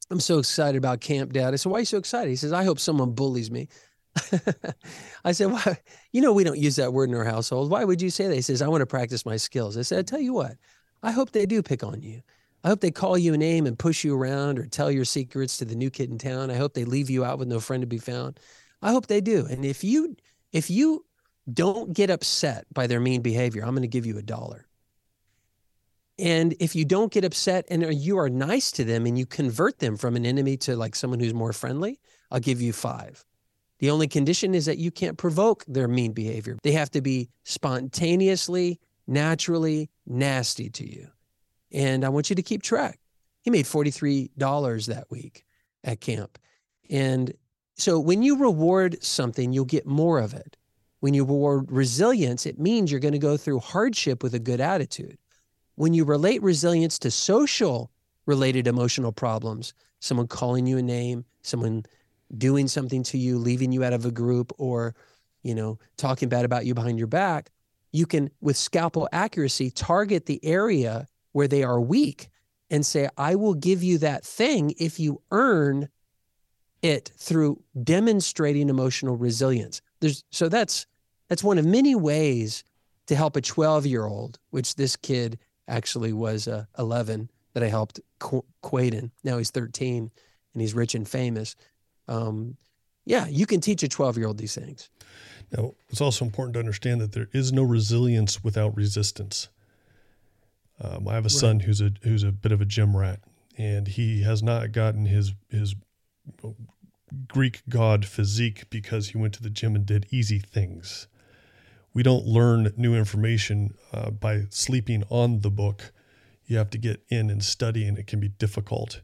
I'm 0.09 0.19
so 0.19 0.39
excited 0.39 0.77
about 0.77 1.01
camp, 1.01 1.33
Dad. 1.33 1.53
I 1.53 1.57
said, 1.57 1.71
Why 1.71 1.77
are 1.77 1.81
you 1.81 1.85
so 1.85 1.97
excited? 1.97 2.29
He 2.29 2.35
says, 2.35 2.51
I 2.51 2.63
hope 2.63 2.79
someone 2.79 3.11
bullies 3.11 3.51
me. 3.51 3.69
I 5.23 5.31
said, 5.31 5.51
well, 5.51 5.77
You 6.11 6.21
know, 6.21 6.33
we 6.33 6.43
don't 6.43 6.57
use 6.57 6.75
that 6.75 6.93
word 6.93 7.09
in 7.09 7.15
our 7.15 7.25
household. 7.25 7.69
Why 7.69 7.83
would 7.83 8.01
you 8.01 8.09
say 8.09 8.27
that?" 8.27 8.35
He 8.35 8.41
says, 8.41 8.61
"I 8.61 8.67
want 8.67 8.81
to 8.81 8.85
practice 8.85 9.25
my 9.25 9.37
skills." 9.37 9.77
I 9.77 9.83
said, 9.83 9.99
"I 9.99 10.03
tell 10.03 10.19
you 10.19 10.33
what, 10.33 10.57
I 11.03 11.11
hope 11.11 11.31
they 11.31 11.45
do 11.45 11.63
pick 11.63 11.83
on 11.83 12.01
you. 12.01 12.21
I 12.63 12.69
hope 12.69 12.81
they 12.81 12.91
call 12.91 13.17
you 13.17 13.33
a 13.33 13.37
name 13.37 13.65
and 13.65 13.79
push 13.79 14.03
you 14.03 14.15
around 14.15 14.59
or 14.59 14.67
tell 14.67 14.91
your 14.91 15.05
secrets 15.05 15.57
to 15.57 15.65
the 15.65 15.75
new 15.75 15.89
kid 15.89 16.11
in 16.11 16.17
town. 16.17 16.51
I 16.51 16.55
hope 16.55 16.73
they 16.73 16.85
leave 16.85 17.09
you 17.09 17.25
out 17.25 17.39
with 17.39 17.47
no 17.47 17.59
friend 17.59 17.81
to 17.81 17.87
be 17.87 17.97
found. 17.97 18.39
I 18.81 18.91
hope 18.91 19.07
they 19.07 19.21
do. 19.21 19.47
And 19.49 19.65
if 19.65 19.83
you 19.83 20.15
if 20.51 20.69
you 20.69 21.05
don't 21.51 21.93
get 21.93 22.09
upset 22.09 22.65
by 22.73 22.87
their 22.87 22.99
mean 22.99 23.21
behavior, 23.21 23.63
I'm 23.63 23.71
going 23.71 23.81
to 23.83 23.87
give 23.87 24.05
you 24.05 24.17
a 24.17 24.23
dollar." 24.23 24.67
And 26.19 26.55
if 26.59 26.75
you 26.75 26.85
don't 26.85 27.11
get 27.11 27.25
upset 27.25 27.65
and 27.69 27.83
you 27.95 28.19
are 28.19 28.29
nice 28.29 28.71
to 28.73 28.83
them 28.83 29.07
and 29.07 29.17
you 29.17 29.25
convert 29.25 29.79
them 29.79 29.97
from 29.97 30.15
an 30.15 30.25
enemy 30.25 30.55
to 30.57 30.75
like 30.75 30.95
someone 30.95 31.19
who's 31.19 31.33
more 31.33 31.53
friendly, 31.53 31.99
I'll 32.29 32.39
give 32.39 32.61
you 32.61 32.73
five. 32.73 33.25
The 33.81 33.89
only 33.89 34.07
condition 34.07 34.53
is 34.53 34.67
that 34.67 34.77
you 34.77 34.91
can't 34.91 35.17
provoke 35.17 35.65
their 35.67 35.87
mean 35.87 36.13
behavior. 36.13 36.57
They 36.61 36.71
have 36.73 36.91
to 36.91 37.01
be 37.01 37.29
spontaneously, 37.43 38.79
naturally 39.07 39.89
nasty 40.05 40.69
to 40.69 40.87
you. 40.87 41.07
And 41.71 42.05
I 42.05 42.09
want 42.09 42.29
you 42.29 42.35
to 42.35 42.43
keep 42.43 42.61
track. 42.61 42.99
He 43.41 43.49
made 43.49 43.65
$43 43.65 44.85
that 44.85 45.09
week 45.09 45.45
at 45.83 45.99
camp. 45.99 46.37
And 46.91 47.33
so 47.75 47.99
when 47.99 48.21
you 48.21 48.37
reward 48.37 49.03
something, 49.03 49.51
you'll 49.51 49.65
get 49.65 49.87
more 49.87 50.19
of 50.19 50.35
it. 50.35 50.57
When 50.99 51.15
you 51.15 51.23
reward 51.23 51.71
resilience, 51.71 52.45
it 52.45 52.59
means 52.59 52.91
you're 52.91 52.99
going 52.99 53.13
to 53.13 53.19
go 53.19 53.35
through 53.35 53.61
hardship 53.61 54.21
with 54.21 54.35
a 54.35 54.39
good 54.39 54.61
attitude. 54.61 55.17
When 55.73 55.95
you 55.95 56.05
relate 56.05 56.43
resilience 56.43 56.99
to 56.99 57.09
social 57.09 57.89
related 58.27 58.67
emotional 58.67 59.11
problems, 59.11 59.73
someone 60.01 60.27
calling 60.27 60.67
you 60.67 60.77
a 60.77 60.83
name, 60.83 61.25
someone 61.41 61.83
doing 62.37 62.67
something 62.67 63.03
to 63.03 63.17
you, 63.17 63.37
leaving 63.37 63.71
you 63.71 63.83
out 63.83 63.93
of 63.93 64.05
a 64.05 64.11
group, 64.11 64.51
or, 64.57 64.95
you 65.43 65.55
know, 65.55 65.79
talking 65.97 66.29
bad 66.29 66.45
about 66.45 66.65
you 66.65 66.73
behind 66.73 66.97
your 66.97 67.07
back, 67.07 67.51
you 67.91 68.05
can, 68.05 68.29
with 68.39 68.55
scalpel 68.55 69.09
accuracy, 69.11 69.69
target 69.69 70.25
the 70.25 70.43
area 70.43 71.07
where 71.33 71.47
they 71.47 71.63
are 71.63 71.79
weak 71.79 72.29
and 72.69 72.85
say, 72.85 73.09
I 73.17 73.35
will 73.35 73.53
give 73.53 73.83
you 73.83 73.97
that 73.99 74.23
thing 74.23 74.73
if 74.79 74.99
you 74.99 75.21
earn 75.31 75.89
it 76.81 77.11
through 77.17 77.61
demonstrating 77.83 78.69
emotional 78.69 79.15
resilience. 79.15 79.81
There's 79.99 80.23
so 80.31 80.49
that's 80.49 80.87
that's 81.27 81.43
one 81.43 81.57
of 81.57 81.65
many 81.65 81.95
ways 81.95 82.63
to 83.07 83.15
help 83.15 83.35
a 83.35 83.41
12 83.41 83.85
year 83.85 84.05
old, 84.05 84.39
which 84.49 84.75
this 84.75 84.95
kid 84.95 85.37
actually 85.67 86.13
was 86.13 86.47
uh, 86.47 86.65
11 86.77 87.29
that 87.53 87.63
I 87.63 87.67
helped 87.67 87.99
Qu- 88.19 88.45
Quaden. 88.63 89.11
Now 89.23 89.37
he's 89.37 89.51
13 89.51 90.11
and 90.53 90.61
he's 90.61 90.73
rich 90.73 90.95
and 90.95 91.07
famous 91.07 91.55
um, 92.11 92.57
yeah, 93.05 93.27
you 93.27 93.45
can 93.45 93.61
teach 93.61 93.83
a 93.83 93.87
12 93.87 94.17
year 94.17 94.27
old 94.27 94.37
these 94.37 94.55
things. 94.55 94.89
Now, 95.55 95.73
it's 95.89 96.01
also 96.01 96.25
important 96.25 96.53
to 96.53 96.59
understand 96.59 97.01
that 97.01 97.13
there 97.13 97.29
is 97.33 97.51
no 97.51 97.63
resilience 97.63 98.43
without 98.43 98.75
resistance. 98.75 99.49
Um, 100.79 101.07
I 101.07 101.13
have 101.15 101.23
a 101.23 101.25
right. 101.25 101.31
son 101.31 101.59
who's 101.61 101.81
a 101.81 101.91
who's 102.03 102.23
a 102.23 102.31
bit 102.31 102.51
of 102.51 102.61
a 102.61 102.65
gym 102.65 102.95
rat, 102.95 103.19
and 103.57 103.87
he 103.87 104.23
has 104.23 104.41
not 104.41 104.71
gotten 104.71 105.05
his 105.05 105.33
his 105.49 105.75
Greek 107.27 107.61
god 107.69 108.05
physique 108.05 108.69
because 108.69 109.09
he 109.09 109.17
went 109.17 109.33
to 109.35 109.43
the 109.43 109.49
gym 109.49 109.75
and 109.75 109.85
did 109.85 110.07
easy 110.09 110.39
things. 110.39 111.07
We 111.93 112.03
don't 112.03 112.25
learn 112.25 112.73
new 112.77 112.95
information 112.95 113.75
uh, 113.93 114.11
by 114.11 114.43
sleeping 114.49 115.03
on 115.09 115.41
the 115.41 115.51
book. 115.51 115.91
You 116.45 116.57
have 116.57 116.69
to 116.71 116.77
get 116.77 117.03
in 117.09 117.29
and 117.29 117.43
study, 117.43 117.85
and 117.85 117.97
it 117.97 118.07
can 118.07 118.19
be 118.19 118.29
difficult. 118.29 119.01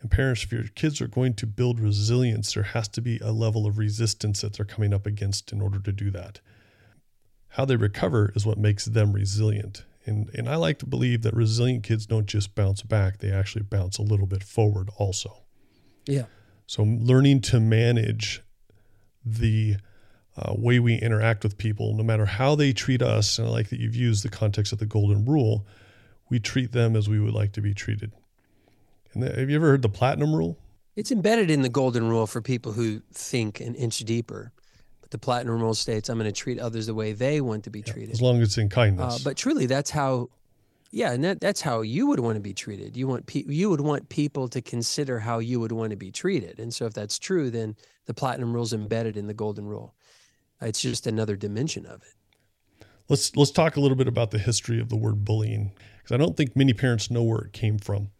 And 0.00 0.10
parents, 0.10 0.44
if 0.44 0.52
your 0.52 0.64
kids 0.64 1.00
are 1.00 1.08
going 1.08 1.34
to 1.34 1.46
build 1.46 1.80
resilience, 1.80 2.54
there 2.54 2.62
has 2.62 2.88
to 2.88 3.00
be 3.00 3.18
a 3.18 3.32
level 3.32 3.66
of 3.66 3.78
resistance 3.78 4.42
that 4.42 4.54
they're 4.54 4.64
coming 4.64 4.94
up 4.94 5.06
against 5.06 5.52
in 5.52 5.60
order 5.60 5.80
to 5.80 5.92
do 5.92 6.10
that. 6.12 6.40
How 7.48 7.64
they 7.64 7.76
recover 7.76 8.32
is 8.36 8.46
what 8.46 8.58
makes 8.58 8.84
them 8.84 9.12
resilient. 9.12 9.84
And, 10.06 10.30
and 10.34 10.48
I 10.48 10.56
like 10.56 10.78
to 10.78 10.86
believe 10.86 11.22
that 11.22 11.34
resilient 11.34 11.82
kids 11.82 12.06
don't 12.06 12.26
just 12.26 12.54
bounce 12.54 12.82
back, 12.82 13.18
they 13.18 13.32
actually 13.32 13.62
bounce 13.62 13.98
a 13.98 14.02
little 14.02 14.26
bit 14.26 14.44
forward 14.44 14.88
also. 14.96 15.42
Yeah. 16.06 16.26
So 16.66 16.82
learning 16.84 17.40
to 17.42 17.60
manage 17.60 18.42
the 19.24 19.76
uh, 20.36 20.54
way 20.56 20.78
we 20.78 20.94
interact 20.94 21.42
with 21.42 21.58
people, 21.58 21.94
no 21.94 22.04
matter 22.04 22.26
how 22.26 22.54
they 22.54 22.72
treat 22.72 23.02
us, 23.02 23.38
and 23.38 23.48
I 23.48 23.50
like 23.50 23.70
that 23.70 23.80
you've 23.80 23.96
used 23.96 24.24
the 24.24 24.28
context 24.28 24.72
of 24.72 24.78
the 24.78 24.86
golden 24.86 25.24
rule, 25.24 25.66
we 26.30 26.38
treat 26.38 26.72
them 26.72 26.94
as 26.94 27.08
we 27.08 27.18
would 27.18 27.34
like 27.34 27.52
to 27.52 27.60
be 27.60 27.74
treated. 27.74 28.12
And 29.14 29.22
the, 29.22 29.38
have 29.38 29.50
you 29.50 29.56
ever 29.56 29.68
heard 29.68 29.82
the 29.82 29.88
platinum 29.88 30.34
rule? 30.34 30.58
It's 30.96 31.12
embedded 31.12 31.50
in 31.50 31.62
the 31.62 31.68
golden 31.68 32.08
rule 32.08 32.26
for 32.26 32.42
people 32.42 32.72
who 32.72 33.00
think 33.12 33.60
an 33.60 33.74
inch 33.76 34.00
deeper. 34.00 34.52
But 35.00 35.10
the 35.10 35.18
platinum 35.18 35.60
rule 35.60 35.74
states, 35.74 36.08
I'm 36.08 36.18
going 36.18 36.26
to 36.26 36.32
treat 36.32 36.58
others 36.58 36.86
the 36.86 36.94
way 36.94 37.12
they 37.12 37.40
want 37.40 37.64
to 37.64 37.70
be 37.70 37.80
yeah, 37.86 37.92
treated. 37.92 38.10
As 38.10 38.20
long 38.20 38.42
as 38.42 38.48
it's 38.48 38.58
in 38.58 38.68
kindness. 38.68 39.16
Uh, 39.16 39.18
but 39.22 39.36
truly, 39.36 39.66
that's 39.66 39.90
how, 39.90 40.28
yeah, 40.90 41.12
and 41.12 41.22
that, 41.22 41.40
that's 41.40 41.60
how 41.60 41.82
you 41.82 42.08
would 42.08 42.20
want 42.20 42.34
to 42.34 42.40
be 42.40 42.52
treated. 42.52 42.96
You 42.96 43.06
want 43.06 43.26
pe- 43.26 43.44
you 43.46 43.70
would 43.70 43.80
want 43.80 44.08
people 44.08 44.48
to 44.48 44.60
consider 44.60 45.20
how 45.20 45.38
you 45.38 45.60
would 45.60 45.72
want 45.72 45.90
to 45.90 45.96
be 45.96 46.10
treated. 46.10 46.58
And 46.58 46.74
so 46.74 46.86
if 46.86 46.94
that's 46.94 47.18
true, 47.18 47.50
then 47.50 47.76
the 48.06 48.14
platinum 48.14 48.52
rule 48.52 48.64
is 48.64 48.72
embedded 48.72 49.16
in 49.16 49.28
the 49.28 49.34
golden 49.34 49.66
rule. 49.66 49.94
It's 50.60 50.80
just 50.80 51.06
another 51.06 51.36
dimension 51.36 51.86
of 51.86 52.02
it. 52.02 52.86
Let's 53.08 53.34
let's 53.36 53.52
talk 53.52 53.76
a 53.76 53.80
little 53.80 53.96
bit 53.96 54.08
about 54.08 54.32
the 54.32 54.38
history 54.38 54.80
of 54.80 54.88
the 54.88 54.96
word 54.96 55.24
bullying 55.24 55.72
because 55.98 56.12
I 56.12 56.18
don't 56.18 56.36
think 56.36 56.56
many 56.56 56.74
parents 56.74 57.10
know 57.10 57.22
where 57.22 57.38
it 57.38 57.52
came 57.52 57.78
from 57.78 58.10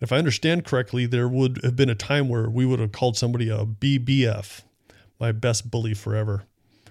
if 0.00 0.12
I 0.12 0.18
understand 0.18 0.64
correctly, 0.64 1.06
there 1.06 1.28
would 1.28 1.60
have 1.64 1.76
been 1.76 1.90
a 1.90 1.94
time 1.94 2.28
where 2.28 2.48
we 2.48 2.64
would 2.64 2.80
have 2.80 2.92
called 2.92 3.16
somebody 3.16 3.48
a 3.48 3.64
BBF, 3.64 4.62
my 5.18 5.32
best 5.32 5.70
bully 5.70 5.94
forever. 5.94 6.44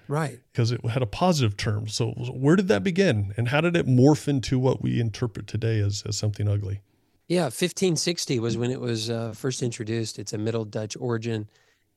Right. 0.08 0.39
Because 0.52 0.72
it 0.72 0.86
had 0.86 1.02
a 1.02 1.08
positive 1.08 1.58
term. 1.58 1.88
So 1.88 2.12
where 2.12 2.56
did 2.56 2.67
that 2.70 2.84
begin? 2.84 3.34
And 3.38 3.50
how 3.50 3.62
did 3.62 3.76
it 3.76 3.88
morph 3.88 4.28
into 4.28 4.58
what 4.58 4.82
we 4.82 5.00
interpret 5.00 5.48
today 5.48 5.80
as, 5.80 6.04
as 6.06 6.17
something 6.17 6.48
ugly? 6.48 6.82
Yeah, 7.28 7.43
1560 7.43 8.39
was 8.39 8.58
when 8.58 8.72
it 8.72 8.80
was 8.80 9.10
uh, 9.10 9.34
first 9.36 9.62
introduced. 9.62 10.17
It's 10.17 10.32
a 10.32 10.38
Middle 10.38 10.63
Dutch 10.63 10.96
origin, 10.98 11.50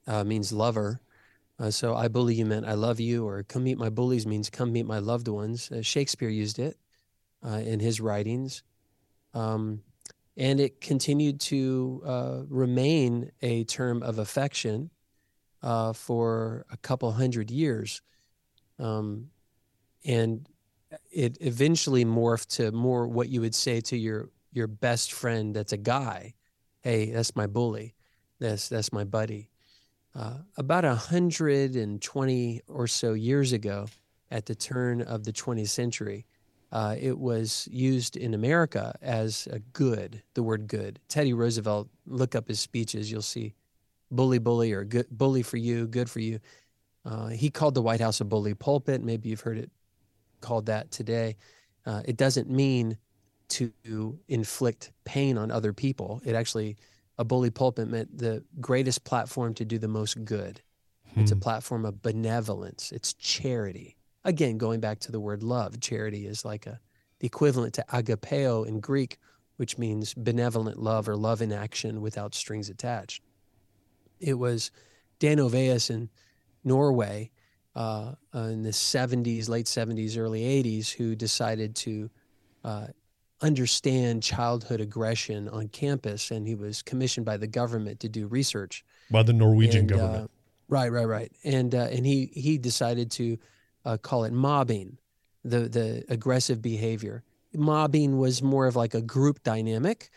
uh, 0.07 0.25
means 0.25 0.53
lover. 0.53 1.01
Uh, 1.59 1.71
so 1.71 1.95
I 1.95 2.09
bully 2.09 2.35
you 2.35 2.47
meant 2.47 2.67
I 2.67 2.73
love 2.73 2.99
you, 2.99 3.29
or 3.29 3.43
come 3.45 3.65
meet 3.65 3.79
my 3.79 3.91
bullies 3.91 4.27
means 4.27 4.51
come 4.51 4.73
meet 4.73 4.87
my 4.87 4.99
loved 4.99 5.29
ones. 5.29 5.71
Uh, 5.71 5.83
Shakespeare 5.83 6.31
used 6.31 6.59
it 6.59 6.77
uh, 7.47 7.59
in 7.59 7.79
his 7.81 8.01
writings. 8.01 8.63
Um, 9.35 9.83
and 10.37 10.61
it 10.61 10.81
continued 10.81 11.41
to 11.41 12.03
uh, 12.07 12.41
remain 12.49 13.31
a 13.43 13.65
term 13.65 14.03
of 14.03 14.19
affection 14.19 14.91
uh, 15.63 15.93
for 15.93 16.65
a 16.71 16.77
couple 16.79 17.11
hundred 17.13 17.51
years. 17.51 18.03
Um, 18.79 19.31
and 20.05 20.47
it 21.11 21.39
eventually 21.41 22.05
morphed 22.05 22.57
to 22.57 22.73
more 22.73 23.07
what 23.07 23.29
you 23.29 23.41
would 23.41 23.55
say 23.55 23.81
to 23.81 23.97
your 23.97 24.31
your 24.53 24.67
best 24.67 25.13
friend 25.13 25.55
that's 25.55 25.73
a 25.73 25.77
guy. 25.77 26.35
Hey 26.83 27.11
that's 27.11 27.37
my 27.37 27.47
bully. 27.47 27.95
That's 28.39 28.69
that's 28.69 28.93
my 28.93 29.05
buddy. 29.05 29.51
Uh, 30.15 30.39
about 30.57 30.83
120 30.83 32.61
or 32.67 32.87
so 32.89 33.13
years 33.13 33.53
ago 33.53 33.87
at 34.31 34.47
the 34.47 34.55
turn 34.55 35.03
of 35.03 35.23
the 35.23 35.33
20th 35.33 35.69
century 35.69 36.27
uh, 36.73 36.95
it 36.99 37.19
was 37.19 37.69
used 37.71 38.17
in 38.17 38.33
America 38.33 38.95
as 39.03 39.49
a 39.51 39.59
good, 39.59 40.23
the 40.35 40.43
word 40.43 40.69
good. 40.69 41.01
Teddy 41.09 41.33
Roosevelt, 41.33 41.89
look 42.07 42.35
up 42.35 42.47
his 42.49 42.61
speeches, 42.61 43.11
you'll 43.11 43.23
see 43.23 43.55
bully, 44.11 44.39
bully, 44.39 44.73
or 44.73 44.85
good, 44.85 45.07
bully 45.11 45.43
for 45.43 45.57
you, 45.57 45.87
good 45.87 46.09
for 46.09 46.21
you. 46.21 46.39
Uh, 47.05 47.29
he 47.29 47.51
called 47.51 47.75
the 47.75 47.83
White 47.83 48.01
House 48.01 48.21
a 48.21 48.25
bully 48.25 48.55
pulpit. 48.55 49.03
Maybe 49.03 49.31
you've 49.31 49.41
heard 49.41 49.59
it 49.59 49.71
called 50.41 50.67
that 50.67 50.91
today. 50.91 51.37
Uh, 51.87 52.03
it 52.05 52.17
doesn't 52.17 52.49
mean 52.49 52.97
to 53.49 54.19
inflict 54.29 54.93
pain 55.05 55.37
on 55.37 55.51
other 55.51 55.73
people. 55.73 56.21
It 56.25 56.37
actually, 56.37 56.77
a 57.19 57.25
bully 57.25 57.51
pulpit 57.51 57.89
meant 57.89 58.17
the 58.17 58.45
greatest 58.61 59.03
platform 59.03 59.55
to 59.55 59.65
do 59.65 59.79
the 59.79 59.89
most 59.89 60.25
good. 60.25 60.61
Hmm. 61.15 61.21
It's 61.21 61.33
a 61.33 61.35
hmm. 61.35 61.41
platform 61.41 61.85
of 61.85 62.01
benevolence, 62.01 62.93
it's 62.93 63.15
charity 63.15 63.97
again 64.25 64.59
going 64.59 64.81
back 64.81 64.99
to 64.99 65.13
the 65.13 65.21
word 65.21 65.43
love 65.43 65.81
charity 65.81 66.27
is 66.27 66.45
like 66.45 66.67
a 66.67 66.81
the 67.21 67.27
equivalent 67.27 67.75
to 67.75 67.85
agapeo 67.91 68.67
in 68.67 68.81
greek 68.81 69.19
which 69.61 69.77
means 69.77 70.15
benevolent 70.15 70.79
love 70.79 71.07
or 71.07 71.15
love 71.15 71.43
in 71.43 71.53
action 71.53 72.01
without 72.01 72.35
strings 72.35 72.71
attached. 72.71 73.23
It 74.19 74.33
was 74.33 74.71
Dan 75.19 75.37
Olweus 75.37 75.91
in 75.91 76.09
norway 76.65 77.31
uh, 77.77 78.15
uh, 78.35 78.39
in 78.39 78.63
the 78.63 78.71
70s 78.71 79.51
late 79.51 79.67
70s 79.67 80.17
early 80.17 80.41
80s 80.41 80.91
who 80.91 81.15
decided 81.15 81.77
to 81.77 82.09
uh, 82.65 82.87
understand 83.43 84.23
childhood 84.23 84.81
aggression 84.81 85.47
on 85.51 85.69
campus 85.69 86.31
and 86.31 86.47
he 86.47 86.55
was 86.55 86.81
commissioned 86.81 87.27
by 87.27 87.37
the 87.37 87.47
government 87.47 88.01
to 88.01 88.09
do 88.09 88.29
research 88.29 88.83
by 89.11 89.23
the 89.23 89.35
norwegian 89.35 89.81
and, 89.81 89.93
uh, 89.93 89.97
government. 89.97 90.31
right 90.71 90.91
right 90.91 91.05
right. 91.05 91.33
And 91.45 91.75
uh, 91.75 91.89
and 91.91 92.07
he 92.07 92.31
he 92.33 92.57
decided 92.57 93.11
to 93.11 93.37
uh, 93.85 93.97
call 93.97 94.25
it 94.25 94.33
mobbing, 94.33 94.99
the 95.45 95.69
the 95.69 96.05
aggressive 96.09 96.61
behavior. 96.63 97.23
Mobbing 97.55 98.19
was 98.19 98.43
more 98.43 98.67
of 98.67 98.77
like 98.77 98.95
a 98.95 99.03
group 99.03 99.43
dynamic, 99.43 100.11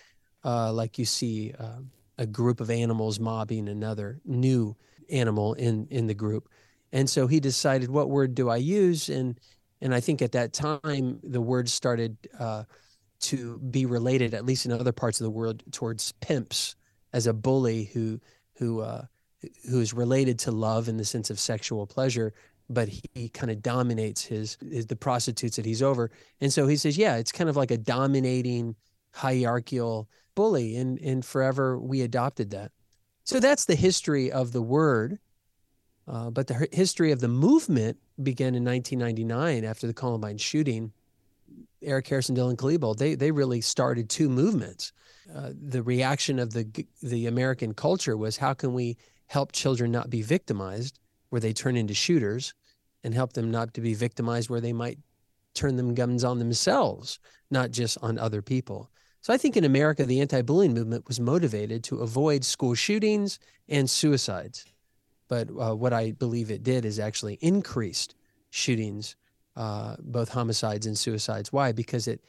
uh, 0.43 0.71
like 0.71 0.99
you 0.99 1.05
see 1.05 1.53
uh, 1.57 1.79
a 2.17 2.25
group 2.25 2.61
of 2.61 2.69
animals 2.69 3.19
mobbing 3.19 3.67
another 3.69 4.19
new 4.25 4.75
animal 5.09 5.53
in 5.53 5.87
in 5.89 6.07
the 6.07 6.13
group, 6.13 6.49
and 6.91 7.09
so 7.09 7.27
he 7.27 7.39
decided 7.39 7.89
what 7.89 8.09
word 8.09 8.35
do 8.35 8.49
I 8.49 8.57
use, 8.57 9.09
and 9.09 9.39
and 9.81 9.93
I 9.93 9.99
think 9.99 10.21
at 10.21 10.33
that 10.33 10.53
time 10.53 11.19
the 11.23 11.41
word 11.41 11.69
started 11.69 12.17
uh, 12.39 12.63
to 13.21 13.57
be 13.59 13.85
related, 13.85 14.33
at 14.33 14.45
least 14.45 14.65
in 14.65 14.71
other 14.71 14.91
parts 14.91 15.19
of 15.19 15.25
the 15.25 15.31
world, 15.31 15.63
towards 15.71 16.11
pimps 16.13 16.75
as 17.13 17.27
a 17.27 17.33
bully 17.33 17.85
who 17.85 18.19
who 18.57 18.81
uh, 18.81 19.05
who 19.69 19.79
is 19.79 19.93
related 19.93 20.39
to 20.39 20.51
love 20.51 20.87
in 20.87 20.97
the 20.97 21.05
sense 21.05 21.29
of 21.29 21.39
sexual 21.39 21.87
pleasure 21.87 22.33
but 22.73 22.89
he, 22.89 23.29
kind 23.29 23.51
of 23.51 23.61
dominates 23.61 24.23
his, 24.23 24.57
his, 24.69 24.87
the 24.87 24.95
prostitutes 24.95 25.55
that 25.55 25.65
he's 25.65 25.81
over 25.81 26.11
and 26.41 26.51
so 26.51 26.67
he 26.67 26.75
says 26.75 26.97
yeah 26.97 27.15
it's 27.15 27.31
kind 27.31 27.49
of 27.49 27.55
like 27.55 27.71
a 27.71 27.77
dominating 27.77 28.75
hierarchical 29.11 30.07
bully 30.35 30.75
and 30.77 30.99
and 30.99 31.25
forever 31.25 31.79
we 31.79 32.01
adopted 32.01 32.51
that 32.51 32.71
so 33.23 33.39
that's 33.39 33.65
the 33.65 33.75
history 33.75 34.31
of 34.31 34.51
the 34.51 34.61
word 34.61 35.19
uh, 36.07 36.29
but 36.29 36.47
the 36.47 36.67
history 36.71 37.11
of 37.11 37.21
the 37.21 37.27
movement 37.27 37.97
began 38.21 38.55
in 38.55 38.63
1999 38.63 39.63
after 39.63 39.87
the 39.87 39.93
Columbine 39.93 40.37
shooting. 40.37 40.91
Eric 41.81 42.07
Harrison, 42.07 42.35
Dylan 42.35 42.55
Klebold, 42.55 42.97
they 42.97 43.15
they 43.15 43.31
really 43.31 43.61
started 43.61 44.09
two 44.09 44.29
movements. 44.29 44.93
Uh, 45.33 45.51
the 45.53 45.83
reaction 45.83 46.39
of 46.39 46.51
the 46.53 46.85
the 47.01 47.27
American 47.27 47.73
culture 47.73 48.17
was 48.17 48.37
how 48.37 48.53
can 48.53 48.73
we 48.73 48.97
help 49.27 49.51
children 49.51 49.91
not 49.91 50.09
be 50.09 50.21
victimized, 50.21 50.99
where 51.29 51.41
they 51.41 51.53
turn 51.53 51.75
into 51.75 51.93
shooters 51.93 52.53
and 53.03 53.13
help 53.13 53.33
them 53.33 53.51
not 53.51 53.73
to 53.73 53.81
be 53.81 53.93
victimized 53.93 54.49
where 54.49 54.61
they 54.61 54.73
might 54.73 54.99
turn 55.53 55.75
them 55.75 55.93
guns 55.93 56.23
on 56.23 56.39
themselves, 56.39 57.19
not 57.51 57.71
just 57.71 57.97
on 58.01 58.17
other 58.17 58.41
people. 58.41 58.89
So 59.21 59.33
I 59.33 59.37
think 59.37 59.55
in 59.55 59.63
America, 59.63 60.05
the 60.05 60.19
anti 60.19 60.41
bullying 60.41 60.73
movement 60.73 61.07
was 61.07 61.19
motivated 61.19 61.83
to 61.85 61.99
avoid 61.99 62.43
school 62.43 62.75
shootings 62.75 63.39
and 63.69 63.89
suicides. 63.89 64.65
But 65.29 65.49
uh, 65.49 65.75
what 65.75 65.93
I 65.93 66.11
believe 66.11 66.51
it 66.51 66.63
did 66.63 66.83
is 66.85 66.99
actually 66.99 67.35
increased 67.35 68.15
shootings, 68.49 69.15
uh, 69.55 69.95
both 69.99 70.29
homicides 70.29 70.85
and 70.85 70.97
suicides. 70.97 71.53
Why? 71.53 71.71
Because 71.71 72.07
it, 72.07 72.21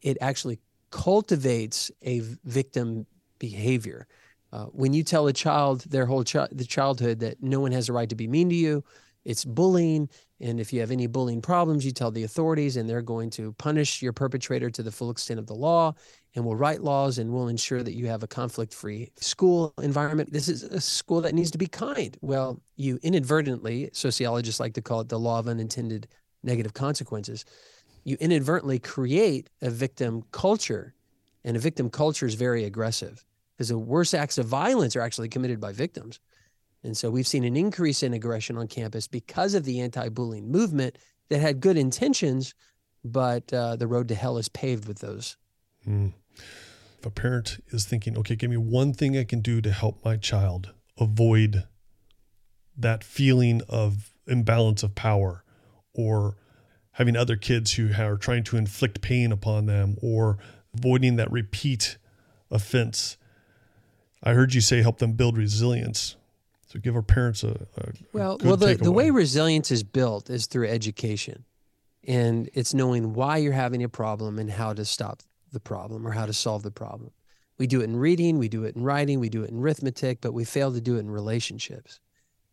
it, 0.00 0.16
actually 0.20 0.60
cultivates 0.90 1.90
a 2.02 2.20
victim 2.44 3.06
behavior. 3.38 4.06
Uh, 4.52 4.66
when 4.66 4.92
you 4.92 5.02
tell 5.02 5.26
a 5.26 5.32
child 5.32 5.80
their 5.90 6.06
whole 6.06 6.24
chi- 6.24 6.48
the 6.52 6.64
childhood 6.64 7.20
that 7.20 7.42
no 7.42 7.60
one 7.60 7.72
has 7.72 7.88
a 7.88 7.92
right 7.92 8.08
to 8.08 8.14
be 8.14 8.28
mean 8.28 8.48
to 8.48 8.54
you, 8.54 8.84
it's 9.30 9.44
bullying. 9.44 10.08
And 10.40 10.58
if 10.58 10.72
you 10.72 10.80
have 10.80 10.90
any 10.90 11.06
bullying 11.06 11.42
problems, 11.42 11.84
you 11.84 11.92
tell 11.92 12.10
the 12.10 12.24
authorities, 12.24 12.76
and 12.76 12.88
they're 12.88 13.02
going 13.02 13.30
to 13.30 13.52
punish 13.54 14.02
your 14.02 14.12
perpetrator 14.12 14.70
to 14.70 14.82
the 14.82 14.90
full 14.90 15.10
extent 15.10 15.38
of 15.38 15.46
the 15.46 15.54
law 15.54 15.94
and 16.34 16.44
will 16.44 16.56
write 16.56 16.80
laws 16.82 17.18
and 17.18 17.30
will 17.30 17.48
ensure 17.48 17.82
that 17.82 17.94
you 17.94 18.06
have 18.06 18.22
a 18.22 18.26
conflict 18.26 18.72
free 18.72 19.10
school 19.16 19.74
environment. 19.82 20.32
This 20.32 20.48
is 20.48 20.62
a 20.62 20.80
school 20.80 21.20
that 21.22 21.34
needs 21.34 21.50
to 21.50 21.58
be 21.58 21.66
kind. 21.66 22.16
Well, 22.20 22.60
you 22.76 22.98
inadvertently, 23.02 23.90
sociologists 23.92 24.60
like 24.60 24.74
to 24.74 24.82
call 24.82 25.00
it 25.00 25.08
the 25.08 25.18
law 25.18 25.38
of 25.38 25.48
unintended 25.48 26.08
negative 26.42 26.72
consequences. 26.72 27.44
you 28.04 28.16
inadvertently 28.20 28.78
create 28.78 29.48
a 29.62 29.70
victim 29.70 30.22
culture. 30.32 30.94
And 31.44 31.56
a 31.56 31.60
victim 31.60 31.88
culture 31.88 32.26
is 32.26 32.34
very 32.34 32.64
aggressive 32.64 33.24
because 33.56 33.68
the 33.68 33.78
worst 33.78 34.14
acts 34.14 34.38
of 34.38 34.46
violence 34.46 34.94
are 34.94 35.00
actually 35.00 35.28
committed 35.28 35.60
by 35.60 35.72
victims. 35.72 36.20
And 36.82 36.96
so 36.96 37.10
we've 37.10 37.26
seen 37.26 37.44
an 37.44 37.56
increase 37.56 38.02
in 38.02 38.14
aggression 38.14 38.56
on 38.56 38.68
campus 38.68 39.06
because 39.06 39.54
of 39.54 39.64
the 39.64 39.80
anti 39.80 40.08
bullying 40.08 40.50
movement 40.50 40.96
that 41.28 41.40
had 41.40 41.60
good 41.60 41.76
intentions, 41.76 42.54
but 43.04 43.52
uh, 43.52 43.76
the 43.76 43.86
road 43.86 44.08
to 44.08 44.14
hell 44.14 44.38
is 44.38 44.48
paved 44.48 44.88
with 44.88 45.00
those. 45.00 45.36
Mm. 45.86 46.12
If 46.98 47.06
a 47.06 47.10
parent 47.10 47.62
is 47.68 47.86
thinking, 47.86 48.18
okay, 48.18 48.36
give 48.36 48.50
me 48.50 48.56
one 48.56 48.92
thing 48.92 49.16
I 49.16 49.24
can 49.24 49.40
do 49.40 49.60
to 49.62 49.72
help 49.72 50.04
my 50.04 50.16
child 50.16 50.72
avoid 50.98 51.64
that 52.76 53.04
feeling 53.04 53.62
of 53.68 54.12
imbalance 54.26 54.82
of 54.82 54.94
power 54.94 55.44
or 55.94 56.36
having 56.92 57.16
other 57.16 57.36
kids 57.36 57.74
who 57.74 57.90
are 57.98 58.16
trying 58.16 58.44
to 58.44 58.56
inflict 58.56 59.00
pain 59.00 59.32
upon 59.32 59.66
them 59.66 59.96
or 60.02 60.38
avoiding 60.74 61.16
that 61.16 61.30
repeat 61.30 61.96
offense. 62.50 63.16
I 64.22 64.34
heard 64.34 64.54
you 64.54 64.60
say 64.60 64.82
help 64.82 64.98
them 64.98 65.12
build 65.12 65.36
resilience. 65.36 66.16
So 66.70 66.78
give 66.78 66.94
our 66.94 67.02
parents 67.02 67.42
a, 67.42 67.66
a 67.78 67.92
well. 68.12 68.38
well, 68.44 68.56
the, 68.56 68.76
the 68.76 68.92
way 68.92 69.10
resilience 69.10 69.72
is 69.72 69.82
built 69.82 70.30
is 70.30 70.46
through 70.46 70.68
education, 70.68 71.44
and 72.06 72.48
it's 72.54 72.72
knowing 72.72 73.12
why 73.12 73.38
you're 73.38 73.52
having 73.52 73.82
a 73.82 73.88
problem 73.88 74.38
and 74.38 74.48
how 74.48 74.72
to 74.74 74.84
stop 74.84 75.24
the 75.52 75.58
problem 75.58 76.06
or 76.06 76.12
how 76.12 76.26
to 76.26 76.32
solve 76.32 76.62
the 76.62 76.70
problem. 76.70 77.10
We 77.58 77.66
do 77.66 77.80
it 77.80 77.84
in 77.84 77.96
reading, 77.96 78.38
we 78.38 78.48
do 78.48 78.62
it 78.62 78.76
in 78.76 78.84
writing, 78.84 79.18
we 79.18 79.28
do 79.28 79.42
it 79.42 79.50
in 79.50 79.58
arithmetic, 79.58 80.20
but 80.20 80.32
we 80.32 80.44
fail 80.44 80.72
to 80.72 80.80
do 80.80 80.94
it 80.94 81.00
in 81.00 81.10
relationships. 81.10 81.98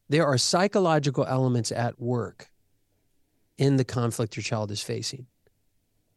There 0.10 0.26
are 0.26 0.40
psychological 0.40 1.24
elements 1.28 1.72
at 1.72 2.02
work 2.02 2.50
in 3.60 3.78
the 3.78 3.86
conflict 3.86 4.36
your 4.36 4.44
child 4.44 4.72
is 4.72 4.82
facing. 4.82 5.28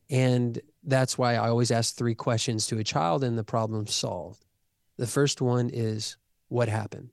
And 0.09 0.59
that's 0.85 1.19
why 1.19 1.35
I 1.35 1.51
always 1.51 1.71
ask 1.71 1.95
three 1.95 2.15
questions 2.15 2.67
to 2.69 2.79
a 2.79 2.85
child 2.85 3.25
and 3.25 3.37
the 3.37 3.45
problem 3.45 3.87
solved. 3.87 4.47
The 4.97 5.07
first 5.07 5.43
one 5.43 5.69
is 5.71 6.17
what 6.49 6.71
happened? 6.71 7.11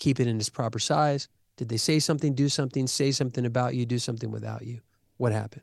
Keep 0.00 0.18
it 0.18 0.26
in 0.26 0.38
its 0.38 0.48
proper 0.48 0.80
size? 0.80 1.28
Did 1.56 1.68
they 1.68 1.76
say 1.76 2.00
something, 2.00 2.34
do 2.34 2.48
something, 2.48 2.88
say 2.88 3.12
something 3.12 3.46
about 3.46 3.76
you, 3.76 3.86
do 3.86 4.00
something 4.00 4.32
without 4.32 4.66
you? 4.66 4.80
What 5.18 5.32
happened? 5.32 5.62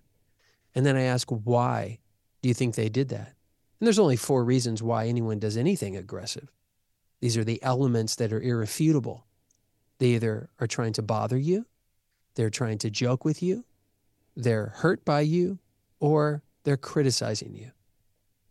And 0.73 0.85
then 0.85 0.95
I 0.95 1.01
ask, 1.01 1.27
why 1.27 1.99
do 2.41 2.47
you 2.47 2.53
think 2.53 2.75
they 2.75 2.87
did 2.87 3.09
that? 3.09 3.33
And 3.79 3.87
there's 3.87 3.99
only 3.99 4.15
four 4.15 4.45
reasons 4.45 4.81
why 4.81 5.07
anyone 5.07 5.39
does 5.39 5.57
anything 5.57 5.97
aggressive. 5.97 6.51
These 7.19 7.35
are 7.35 7.43
the 7.43 7.61
elements 7.63 8.15
that 8.15 8.31
are 8.31 8.41
irrefutable. 8.41 9.25
They 9.97 10.09
either 10.09 10.49
are 10.59 10.67
trying 10.67 10.93
to 10.93 11.01
bother 11.01 11.37
you, 11.37 11.65
they're 12.35 12.51
trying 12.51 12.77
to 12.79 12.91
joke 12.91 13.25
with 13.25 13.41
you, 13.41 13.65
they're 14.35 14.73
hurt 14.77 15.03
by 15.03 15.21
you, 15.21 15.57
or 15.99 16.43
they're 16.63 16.77
criticizing 16.77 17.55
you. 17.55 17.71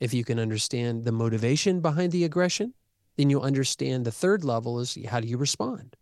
If 0.01 0.12
you 0.12 0.25
can 0.25 0.40
understand 0.40 1.05
the 1.05 1.12
motivation 1.12 1.81
behind 1.81 2.11
the 2.11 2.25
aggression, 2.25 2.75
then 3.16 3.31
you'll 3.31 3.42
understand 3.42 4.05
the 4.05 4.12
third 4.12 4.44
level 4.44 4.79
is 4.79 4.96
how 5.09 5.20
do 5.20 5.29
you 5.29 5.38
respond? 5.38 5.96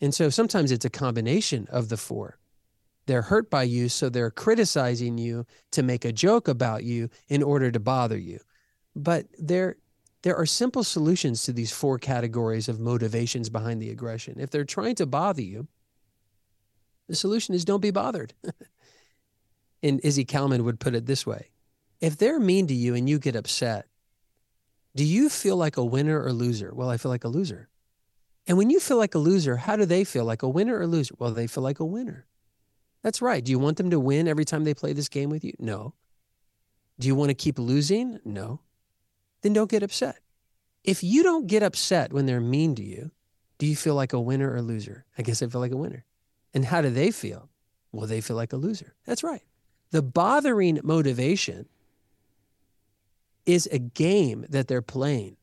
And 0.00 0.14
so 0.14 0.30
sometimes 0.30 0.72
it's 0.72 0.84
a 0.84 0.90
combination 0.90 1.68
of 1.70 1.88
the 1.88 1.96
four. 1.96 2.38
They're 3.06 3.22
hurt 3.22 3.50
by 3.50 3.64
you, 3.64 3.88
so 3.88 4.08
they're 4.08 4.30
criticizing 4.30 5.18
you 5.18 5.46
to 5.72 5.82
make 5.82 6.04
a 6.04 6.12
joke 6.12 6.48
about 6.48 6.84
you 6.84 7.10
in 7.28 7.42
order 7.42 7.70
to 7.70 7.80
bother 7.80 8.16
you. 8.16 8.40
But 8.94 9.26
there, 9.38 9.76
there 10.22 10.36
are 10.36 10.46
simple 10.46 10.84
solutions 10.84 11.42
to 11.42 11.52
these 11.52 11.72
four 11.72 11.98
categories 11.98 12.68
of 12.68 12.78
motivations 12.78 13.48
behind 13.48 13.82
the 13.82 13.90
aggression. 13.90 14.38
If 14.38 14.50
they're 14.50 14.64
trying 14.64 14.94
to 14.96 15.06
bother 15.06 15.42
you, 15.42 15.68
the 17.08 17.16
solution 17.16 17.54
is 17.54 17.64
don't 17.64 17.80
be 17.80 17.90
bothered. 17.90 18.32
and 19.82 20.00
Izzy 20.04 20.24
Kalman 20.24 20.64
would 20.64 20.80
put 20.80 20.94
it 20.94 21.06
this 21.06 21.26
way 21.26 21.50
if 22.00 22.16
they're 22.16 22.40
mean 22.40 22.66
to 22.68 22.74
you 22.74 22.94
and 22.94 23.08
you 23.08 23.18
get 23.18 23.36
upset, 23.36 23.86
do 24.94 25.04
you 25.04 25.28
feel 25.28 25.56
like 25.56 25.76
a 25.76 25.84
winner 25.84 26.22
or 26.22 26.32
loser? 26.32 26.72
Well, 26.74 26.90
I 26.90 26.96
feel 26.96 27.10
like 27.10 27.24
a 27.24 27.28
loser. 27.28 27.68
And 28.46 28.58
when 28.58 28.70
you 28.70 28.80
feel 28.80 28.96
like 28.96 29.14
a 29.14 29.18
loser, 29.18 29.56
how 29.56 29.76
do 29.76 29.84
they 29.84 30.04
feel? 30.04 30.24
Like 30.24 30.42
a 30.42 30.48
winner 30.48 30.78
or 30.78 30.86
loser? 30.86 31.14
Well, 31.18 31.30
they 31.30 31.46
feel 31.46 31.62
like 31.62 31.80
a 31.80 31.84
winner. 31.84 32.26
That's 33.02 33.22
right. 33.22 33.44
Do 33.44 33.52
you 33.52 33.58
want 33.58 33.76
them 33.76 33.90
to 33.90 34.00
win 34.00 34.28
every 34.28 34.44
time 34.44 34.64
they 34.64 34.74
play 34.74 34.92
this 34.92 35.08
game 35.08 35.30
with 35.30 35.44
you? 35.44 35.54
No. 35.58 35.94
Do 36.98 37.06
you 37.06 37.14
want 37.14 37.30
to 37.30 37.34
keep 37.34 37.58
losing? 37.58 38.20
No. 38.24 38.60
Then 39.42 39.52
don't 39.52 39.70
get 39.70 39.82
upset. 39.82 40.18
If 40.84 41.02
you 41.02 41.22
don't 41.22 41.46
get 41.46 41.62
upset 41.62 42.12
when 42.12 42.26
they're 42.26 42.40
mean 42.40 42.74
to 42.74 42.82
you, 42.82 43.10
do 43.58 43.66
you 43.66 43.76
feel 43.76 43.94
like 43.94 44.12
a 44.12 44.20
winner 44.20 44.52
or 44.52 44.62
loser? 44.62 45.04
I 45.16 45.22
guess 45.22 45.42
I 45.42 45.46
feel 45.46 45.60
like 45.60 45.72
a 45.72 45.76
winner. 45.76 46.04
And 46.52 46.64
how 46.64 46.80
do 46.82 46.90
they 46.90 47.10
feel? 47.10 47.48
Well, 47.92 48.06
they 48.06 48.20
feel 48.20 48.36
like 48.36 48.52
a 48.52 48.56
loser. 48.56 48.94
That's 49.06 49.22
right. 49.22 49.42
The 49.90 50.02
bothering 50.02 50.80
motivation 50.82 51.68
is 53.52 53.66
a 53.72 53.78
game 53.78 54.46
that 54.48 54.68
they're 54.68 54.82
playing. 54.82 55.36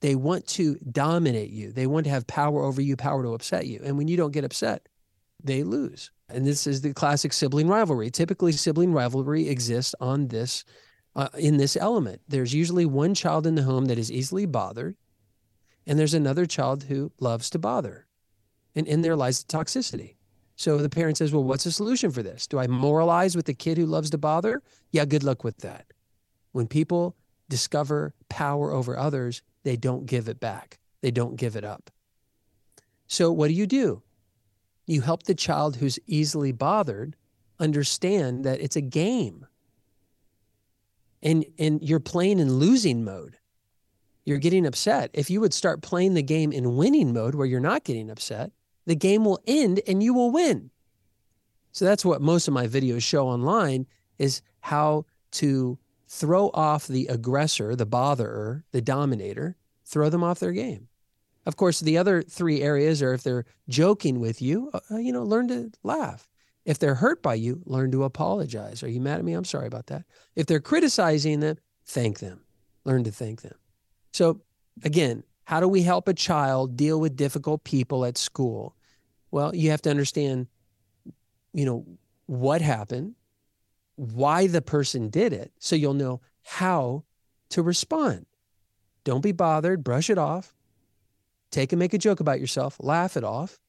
They 0.00 0.14
want 0.14 0.46
to 0.48 0.76
dominate 0.76 1.50
you. 1.50 1.72
They 1.72 1.86
want 1.86 2.04
to 2.04 2.10
have 2.10 2.26
power 2.26 2.62
over 2.62 2.80
you, 2.80 2.96
power 2.96 3.22
to 3.22 3.34
upset 3.34 3.66
you. 3.66 3.80
And 3.84 3.98
when 3.98 4.08
you 4.08 4.16
don't 4.16 4.32
get 4.32 4.44
upset, 4.44 4.88
they 5.42 5.62
lose. 5.62 6.10
And 6.28 6.46
this 6.46 6.66
is 6.66 6.80
the 6.80 6.94
classic 6.94 7.32
sibling 7.32 7.68
rivalry. 7.68 8.10
Typically, 8.10 8.52
sibling 8.52 8.92
rivalry 8.92 9.48
exists 9.48 9.94
on 10.00 10.28
this, 10.28 10.64
uh, 11.16 11.28
in 11.38 11.56
this 11.56 11.76
element. 11.76 12.22
There's 12.28 12.54
usually 12.54 12.86
one 12.86 13.14
child 13.14 13.46
in 13.46 13.56
the 13.56 13.62
home 13.62 13.86
that 13.86 13.98
is 13.98 14.12
easily 14.12 14.46
bothered, 14.46 14.96
and 15.86 15.98
there's 15.98 16.14
another 16.14 16.46
child 16.46 16.84
who 16.84 17.12
loves 17.20 17.50
to 17.50 17.58
bother. 17.58 18.06
And 18.74 18.86
in 18.86 19.02
there 19.02 19.16
lies 19.16 19.42
the 19.42 19.52
toxicity. 19.52 20.16
So 20.56 20.78
the 20.78 20.90
parent 20.90 21.16
says, 21.16 21.32
Well, 21.32 21.42
what's 21.42 21.64
the 21.64 21.72
solution 21.72 22.10
for 22.10 22.22
this? 22.22 22.46
Do 22.46 22.58
I 22.58 22.66
moralize 22.66 23.34
with 23.34 23.46
the 23.46 23.54
kid 23.54 23.78
who 23.78 23.86
loves 23.86 24.10
to 24.10 24.18
bother? 24.18 24.62
Yeah, 24.92 25.04
good 25.06 25.24
luck 25.24 25.42
with 25.42 25.56
that. 25.58 25.86
When 26.52 26.66
people 26.66 27.16
discover 27.50 28.14
power 28.30 28.72
over 28.72 28.96
others, 28.96 29.42
they 29.64 29.76
don't 29.76 30.06
give 30.06 30.28
it 30.28 30.40
back. 30.40 30.78
They 31.02 31.10
don't 31.10 31.36
give 31.36 31.56
it 31.56 31.64
up. 31.64 31.90
So, 33.06 33.30
what 33.30 33.48
do 33.48 33.54
you 33.54 33.66
do? 33.66 34.02
You 34.86 35.02
help 35.02 35.24
the 35.24 35.34
child 35.34 35.76
who's 35.76 35.98
easily 36.06 36.52
bothered 36.52 37.16
understand 37.58 38.44
that 38.44 38.60
it's 38.60 38.76
a 38.76 38.80
game. 38.80 39.46
And, 41.22 41.44
and 41.58 41.82
you're 41.82 42.00
playing 42.00 42.38
in 42.38 42.54
losing 42.54 43.04
mode. 43.04 43.36
You're 44.24 44.38
getting 44.38 44.66
upset. 44.66 45.10
If 45.12 45.28
you 45.28 45.40
would 45.40 45.52
start 45.52 45.82
playing 45.82 46.14
the 46.14 46.22
game 46.22 46.52
in 46.52 46.76
winning 46.76 47.12
mode 47.12 47.34
where 47.34 47.46
you're 47.46 47.60
not 47.60 47.84
getting 47.84 48.10
upset, 48.10 48.52
the 48.86 48.94
game 48.94 49.24
will 49.24 49.40
end 49.46 49.80
and 49.86 50.02
you 50.02 50.14
will 50.14 50.30
win. 50.30 50.70
So 51.72 51.84
that's 51.84 52.04
what 52.04 52.22
most 52.22 52.48
of 52.48 52.54
my 52.54 52.66
videos 52.66 53.02
show 53.02 53.28
online 53.28 53.86
is 54.18 54.42
how 54.60 55.04
to 55.32 55.78
throw 56.10 56.50
off 56.52 56.88
the 56.88 57.06
aggressor, 57.06 57.76
the 57.76 57.86
botherer, 57.86 58.64
the 58.72 58.82
dominator, 58.82 59.56
throw 59.84 60.10
them 60.10 60.24
off 60.24 60.40
their 60.40 60.52
game. 60.52 60.88
Of 61.46 61.56
course, 61.56 61.80
the 61.80 61.98
other 61.98 62.20
three 62.22 62.62
areas 62.62 63.00
are 63.00 63.14
if 63.14 63.22
they're 63.22 63.46
joking 63.68 64.18
with 64.18 64.42
you, 64.42 64.70
uh, 64.74 64.80
uh, 64.90 64.96
you 64.96 65.12
know, 65.12 65.22
learn 65.22 65.48
to 65.48 65.70
laugh. 65.84 66.28
If 66.64 66.78
they're 66.78 66.96
hurt 66.96 67.22
by 67.22 67.34
you, 67.34 67.62
learn 67.64 67.92
to 67.92 68.04
apologize. 68.04 68.82
Are 68.82 68.88
you 68.88 69.00
mad 69.00 69.20
at 69.20 69.24
me? 69.24 69.32
I'm 69.32 69.44
sorry 69.44 69.68
about 69.68 69.86
that. 69.86 70.04
If 70.34 70.46
they're 70.46 70.60
criticizing 70.60 71.40
them, 71.40 71.56
thank 71.86 72.18
them. 72.18 72.40
Learn 72.84 73.04
to 73.04 73.12
thank 73.12 73.42
them. 73.42 73.54
So, 74.12 74.40
again, 74.82 75.22
how 75.44 75.60
do 75.60 75.68
we 75.68 75.82
help 75.82 76.08
a 76.08 76.14
child 76.14 76.76
deal 76.76 77.00
with 77.00 77.16
difficult 77.16 77.64
people 77.64 78.04
at 78.04 78.18
school? 78.18 78.74
Well, 79.30 79.54
you 79.54 79.70
have 79.70 79.82
to 79.82 79.90
understand, 79.90 80.48
you 81.52 81.64
know, 81.64 81.86
what 82.26 82.60
happened, 82.60 83.14
why 84.00 84.46
the 84.46 84.62
person 84.62 85.10
did 85.10 85.34
it 85.34 85.52
so 85.58 85.76
you'll 85.76 85.92
know 85.92 86.22
how 86.42 87.04
to 87.50 87.62
respond. 87.62 88.24
Don't 89.04 89.20
be 89.20 89.32
bothered, 89.32 89.84
brush 89.84 90.08
it 90.08 90.16
off, 90.16 90.54
take 91.50 91.72
and 91.72 91.78
make 91.78 91.92
a 91.92 91.98
joke 91.98 92.20
about 92.20 92.40
yourself, 92.40 92.76
laugh 92.80 93.14
it 93.18 93.24
off, 93.24 93.60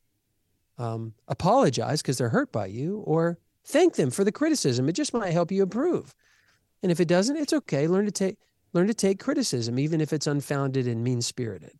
um, 0.77 1.13
apologize 1.27 2.01
because 2.01 2.17
they're 2.17 2.29
hurt 2.29 2.49
by 2.51 2.67
you, 2.67 2.99
or 2.99 3.39
thank 3.65 3.95
them 3.95 4.09
for 4.09 4.23
the 4.23 4.31
criticism. 4.31 4.87
It 4.87 4.93
just 4.93 5.13
might 5.13 5.31
help 5.31 5.51
you 5.51 5.63
improve. 5.63 6.15
And 6.81 6.93
if 6.93 7.01
it 7.01 7.09
doesn't, 7.09 7.35
it's 7.35 7.53
okay. 7.53 7.87
Learn 7.87 8.05
to 8.05 8.11
take 8.11 8.37
learn 8.71 8.87
to 8.87 8.93
take 8.93 9.19
criticism, 9.19 9.77
even 9.77 9.99
if 9.99 10.13
it's 10.13 10.27
unfounded 10.27 10.87
and 10.87 11.03
mean 11.03 11.21
spirited. 11.21 11.77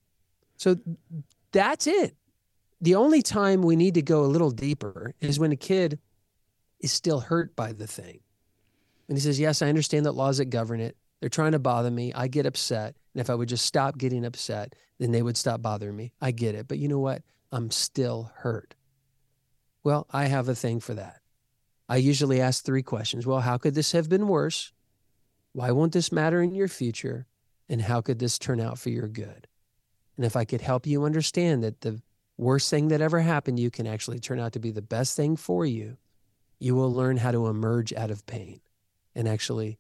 So 0.58 0.76
that's 1.54 1.88
it. 1.88 2.18
The 2.82 2.96
only 2.96 3.22
time 3.22 3.62
we 3.62 3.78
need 3.78 3.94
to 3.94 4.02
go 4.02 4.26
a 4.26 4.28
little 4.28 4.52
deeper 4.52 5.14
is 5.22 5.40
when 5.40 5.54
a 5.54 5.56
kid 5.56 6.00
is 6.82 6.92
still 6.92 7.22
hurt 7.22 7.56
by 7.56 7.72
the 7.72 7.88
thing. 7.88 8.20
And 9.08 9.18
he 9.18 9.22
says, 9.22 9.40
Yes, 9.40 9.62
I 9.62 9.70
understand 9.70 10.06
that 10.06 10.14
laws 10.14 10.38
that 10.38 10.46
govern 10.46 10.80
it. 10.80 10.96
They're 11.20 11.30
trying 11.30 11.52
to 11.52 11.60
bother 11.60 11.92
me. 11.92 12.12
I 12.14 12.28
get 12.28 12.46
upset. 12.46 12.96
And 13.14 13.22
if 13.22 13.30
I 13.30 13.36
would 13.36 13.50
just 13.50 13.66
stop 13.66 13.98
getting 13.98 14.26
upset, 14.26 14.76
then 15.00 15.12
they 15.12 15.22
would 15.22 15.38
stop 15.38 15.62
bothering 15.62 15.96
me. 15.96 16.14
I 16.20 16.32
get 16.32 16.56
it. 16.56 16.68
But 16.68 16.80
you 16.80 16.88
know 16.88 17.00
what? 17.00 17.22
I'm 17.52 17.70
still 17.70 18.32
hurt. 18.38 18.76
Well, 19.84 20.08
I 20.12 20.26
have 20.26 20.48
a 20.48 20.56
thing 20.56 20.80
for 20.80 20.94
that. 20.94 21.22
I 21.90 21.98
usually 21.98 22.40
ask 22.40 22.64
three 22.64 22.84
questions. 22.84 23.26
Well, 23.26 23.42
how 23.42 23.58
could 23.58 23.76
this 23.76 23.92
have 23.92 24.10
been 24.10 24.28
worse? 24.28 24.72
Why 25.54 25.72
won't 25.72 25.92
this 25.92 26.12
matter 26.12 26.42
in 26.42 26.56
your 26.56 26.68
future? 26.68 27.28
And 27.68 27.82
how 27.82 28.02
could 28.02 28.20
this 28.20 28.40
turn 28.40 28.60
out 28.60 28.80
for 28.80 28.90
your 28.90 29.08
good? 29.08 29.48
And 30.18 30.26
if 30.26 30.36
I 30.36 30.46
could 30.46 30.62
help 30.62 30.86
you 30.86 31.04
understand 31.04 31.64
that 31.64 31.82
the 31.82 32.02
worst 32.38 32.70
thing 32.70 32.88
that 32.90 33.02
ever 33.02 33.20
happened 33.20 33.58
to 33.58 33.64
you 33.64 33.72
can 33.72 33.88
actually 33.88 34.20
turn 34.20 34.40
out 34.40 34.54
to 34.54 34.60
be 34.60 34.72
the 34.72 34.82
best 34.82 35.16
thing 35.16 35.36
for 35.36 35.66
you, 35.66 35.98
you 36.60 36.76
will 36.76 36.94
learn 36.94 37.18
how 37.18 37.32
to 37.32 37.48
emerge 37.48 37.92
out 37.94 38.12
of 38.12 38.26
pain. 38.26 38.62
And 39.16 39.28
actually 39.28 39.78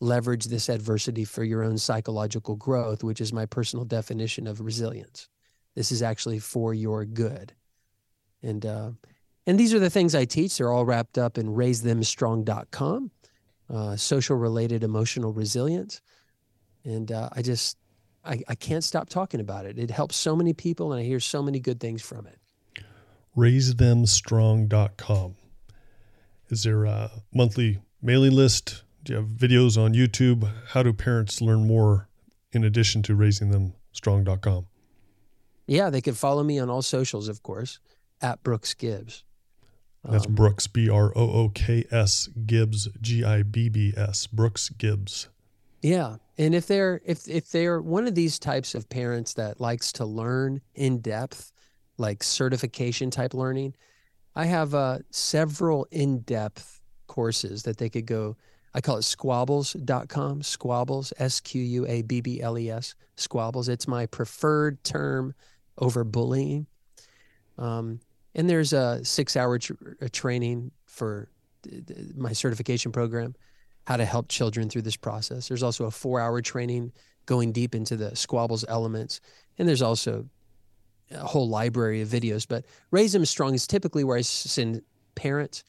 leverage 0.00 0.46
this 0.46 0.68
adversity 0.68 1.24
for 1.24 1.44
your 1.44 1.62
own 1.62 1.78
psychological 1.78 2.56
growth, 2.56 3.02
which 3.02 3.20
is 3.20 3.32
my 3.32 3.46
personal 3.46 3.84
definition 3.84 4.46
of 4.46 4.60
resilience. 4.60 5.28
This 5.74 5.90
is 5.90 6.02
actually 6.02 6.38
for 6.38 6.74
your 6.74 7.04
good. 7.04 7.52
And 8.42 8.64
uh, 8.66 8.90
and 9.46 9.58
these 9.58 9.74
are 9.74 9.78
the 9.78 9.90
things 9.90 10.14
I 10.14 10.24
teach. 10.24 10.56
They're 10.56 10.72
all 10.72 10.86
wrapped 10.86 11.18
up 11.18 11.36
in 11.36 11.48
raisethemstrong.com, 11.48 13.10
uh, 13.68 13.96
social 13.96 14.36
related 14.36 14.84
emotional 14.84 15.32
resilience. 15.32 16.00
And 16.84 17.12
uh, 17.12 17.28
I 17.32 17.42
just, 17.42 17.76
I, 18.24 18.40
I 18.48 18.54
can't 18.54 18.84
stop 18.84 19.10
talking 19.10 19.40
about 19.40 19.66
it. 19.66 19.78
It 19.78 19.90
helps 19.90 20.16
so 20.16 20.34
many 20.34 20.54
people, 20.54 20.92
and 20.92 21.00
I 21.00 21.04
hear 21.04 21.20
so 21.20 21.42
many 21.42 21.60
good 21.60 21.78
things 21.80 22.00
from 22.02 22.26
it. 22.26 22.38
RaiseThemStrong.com. 23.36 25.34
Is 26.50 26.62
there 26.62 26.84
a 26.84 27.10
monthly 27.34 27.80
mailing 28.04 28.32
list? 28.32 28.82
Do 29.02 29.12
you 29.12 29.18
have 29.18 29.28
videos 29.28 29.82
on 29.82 29.94
YouTube? 29.94 30.48
How 30.68 30.82
do 30.82 30.92
parents 30.92 31.40
learn 31.40 31.66
more 31.66 32.08
in 32.52 32.62
addition 32.62 33.02
to 33.04 33.16
raisingthemstrong.com? 33.16 34.66
Yeah, 35.66 35.90
they 35.90 36.02
can 36.02 36.14
follow 36.14 36.42
me 36.42 36.58
on 36.58 36.68
all 36.68 36.82
socials, 36.82 37.28
of 37.28 37.42
course, 37.42 37.80
at 38.20 38.42
Brooks 38.42 38.74
Gibbs. 38.74 39.24
That's 40.04 40.26
um, 40.26 40.34
Brooks, 40.34 40.66
B 40.66 40.90
R 40.90 41.12
O 41.16 41.30
O 41.30 41.48
K 41.48 41.86
S, 41.90 42.28
Gibbs, 42.46 42.88
G 43.00 43.24
I 43.24 43.42
B 43.42 43.70
B 43.70 43.94
S, 43.96 44.26
Brooks 44.26 44.68
Gibbs. 44.68 45.28
Yeah, 45.80 46.16
and 46.36 46.54
if 46.54 46.66
they're 46.66 47.00
if 47.06 47.26
if 47.26 47.50
they're 47.50 47.80
one 47.80 48.06
of 48.06 48.14
these 48.14 48.38
types 48.38 48.74
of 48.74 48.88
parents 48.90 49.34
that 49.34 49.60
likes 49.60 49.92
to 49.92 50.04
learn 50.04 50.60
in 50.74 51.00
depth, 51.00 51.52
like 51.96 52.22
certification 52.22 53.10
type 53.10 53.32
learning, 53.32 53.74
I 54.34 54.44
have 54.44 54.74
uh, 54.74 54.98
several 55.10 55.86
in 55.90 56.20
depth 56.20 56.73
courses 57.14 57.62
that 57.62 57.76
they 57.76 57.88
could 57.88 58.06
go. 58.06 58.36
I 58.74 58.80
call 58.80 58.96
it 58.96 59.02
squabbles.com, 59.04 60.42
squabbles, 60.42 61.12
S 61.18 61.38
Q 61.38 61.62
U 61.62 61.86
A 61.86 62.02
B 62.02 62.20
B 62.20 62.40
L 62.42 62.58
E 62.58 62.70
S, 62.70 62.96
squabbles. 63.14 63.68
It's 63.68 63.86
my 63.86 64.06
preferred 64.06 64.82
term 64.82 65.32
over 65.78 66.02
bullying. 66.02 66.66
Um, 67.56 68.00
and 68.34 68.50
there's 68.50 68.72
a 68.72 69.04
six 69.04 69.36
hour 69.36 69.60
tr- 69.60 69.74
training 70.10 70.72
for 70.86 71.28
my 72.16 72.32
certification 72.32 72.90
program, 72.90 73.36
how 73.86 73.96
to 73.96 74.04
help 74.04 74.28
children 74.28 74.68
through 74.68 74.82
this 74.82 74.96
process. 74.96 75.46
There's 75.46 75.62
also 75.62 75.84
a 75.84 75.90
four 75.92 76.20
hour 76.20 76.42
training 76.42 76.92
going 77.26 77.52
deep 77.52 77.76
into 77.76 77.96
the 77.96 78.16
squabbles 78.16 78.64
elements. 78.68 79.20
And 79.56 79.68
there's 79.68 79.82
also 79.82 80.26
a 81.12 81.18
whole 81.18 81.48
library 81.48 82.02
of 82.02 82.08
videos. 82.08 82.44
But 82.46 82.64
Raise 82.90 83.12
Them 83.12 83.24
Strong 83.24 83.54
is 83.54 83.68
typically 83.68 84.02
where 84.02 84.18
I 84.18 84.22
send 84.22 84.82
parents, 85.14 85.62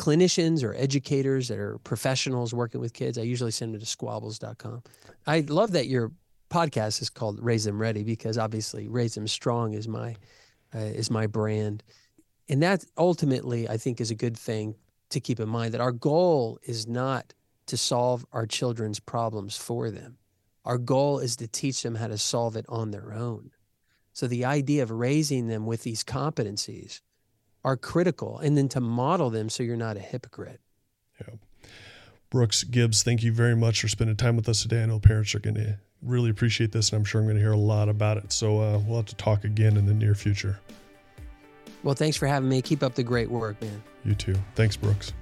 clinicians 0.00 0.64
or 0.64 0.74
educators 0.74 1.48
that 1.48 1.58
are 1.58 1.76
professionals 1.84 2.54
working 2.54 2.80
with 2.80 2.94
kids, 2.94 3.18
I 3.18 3.22
usually 3.22 3.50
send 3.50 3.74
them 3.74 3.80
to 3.80 3.86
squabbles.com. 3.86 4.82
I 5.26 5.40
love 5.40 5.72
that 5.72 5.88
your 5.88 6.10
podcast 6.50 7.02
is 7.02 7.10
called 7.10 7.38
Raise 7.42 7.64
Them 7.64 7.78
Ready 7.78 8.02
because 8.02 8.38
obviously 8.38 8.88
Raise 8.88 9.14
Them 9.14 9.28
Strong 9.28 9.74
is 9.74 9.86
my 9.86 10.16
uh, 10.74 10.78
is 10.78 11.10
my 11.10 11.26
brand. 11.26 11.82
And 12.48 12.62
that 12.62 12.84
ultimately, 12.96 13.68
I 13.68 13.76
think, 13.76 14.00
is 14.00 14.10
a 14.10 14.14
good 14.14 14.38
thing 14.38 14.74
to 15.10 15.20
keep 15.20 15.38
in 15.38 15.48
mind 15.48 15.74
that 15.74 15.82
our 15.82 15.92
goal 15.92 16.58
is 16.62 16.86
not 16.86 17.34
to 17.66 17.76
solve 17.76 18.24
our 18.32 18.46
children's 18.46 19.00
problems 19.00 19.56
for 19.56 19.90
them. 19.90 20.16
Our 20.64 20.78
goal 20.78 21.18
is 21.18 21.36
to 21.36 21.46
teach 21.46 21.82
them 21.82 21.96
how 21.96 22.06
to 22.06 22.16
solve 22.16 22.56
it 22.56 22.64
on 22.68 22.90
their 22.90 23.12
own. 23.12 23.50
So 24.14 24.26
the 24.26 24.46
idea 24.46 24.82
of 24.82 24.90
raising 24.90 25.48
them 25.48 25.66
with 25.66 25.82
these 25.82 26.02
competencies 26.02 27.00
are 27.64 27.76
critical 27.76 28.38
and 28.38 28.56
then 28.56 28.68
to 28.70 28.80
model 28.80 29.30
them 29.30 29.48
so 29.48 29.62
you're 29.62 29.76
not 29.76 29.96
a 29.96 30.00
hypocrite. 30.00 30.60
Yeah. 31.20 31.34
Brooks 32.30 32.64
Gibbs, 32.64 33.02
thank 33.02 33.22
you 33.22 33.32
very 33.32 33.56
much 33.56 33.80
for 33.80 33.88
spending 33.88 34.16
time 34.16 34.36
with 34.36 34.48
us 34.48 34.62
today. 34.62 34.82
I 34.82 34.86
know 34.86 35.00
parents 35.00 35.34
are 35.34 35.40
going 35.40 35.56
to 35.56 35.78
really 36.02 36.30
appreciate 36.30 36.72
this, 36.72 36.90
and 36.90 36.98
I'm 36.98 37.04
sure 37.04 37.20
I'm 37.20 37.26
going 37.26 37.36
to 37.36 37.42
hear 37.42 37.52
a 37.52 37.58
lot 37.58 37.88
about 37.88 38.16
it. 38.16 38.32
So 38.32 38.60
uh, 38.60 38.78
we'll 38.86 38.96
have 38.96 39.06
to 39.06 39.16
talk 39.16 39.44
again 39.44 39.76
in 39.76 39.86
the 39.86 39.94
near 39.94 40.14
future. 40.14 40.58
Well, 41.82 41.94
thanks 41.94 42.16
for 42.16 42.26
having 42.26 42.48
me. 42.48 42.62
Keep 42.62 42.82
up 42.82 42.94
the 42.94 43.02
great 43.02 43.30
work, 43.30 43.60
man. 43.60 43.82
You 44.04 44.14
too. 44.14 44.36
Thanks, 44.54 44.76
Brooks. 44.76 45.12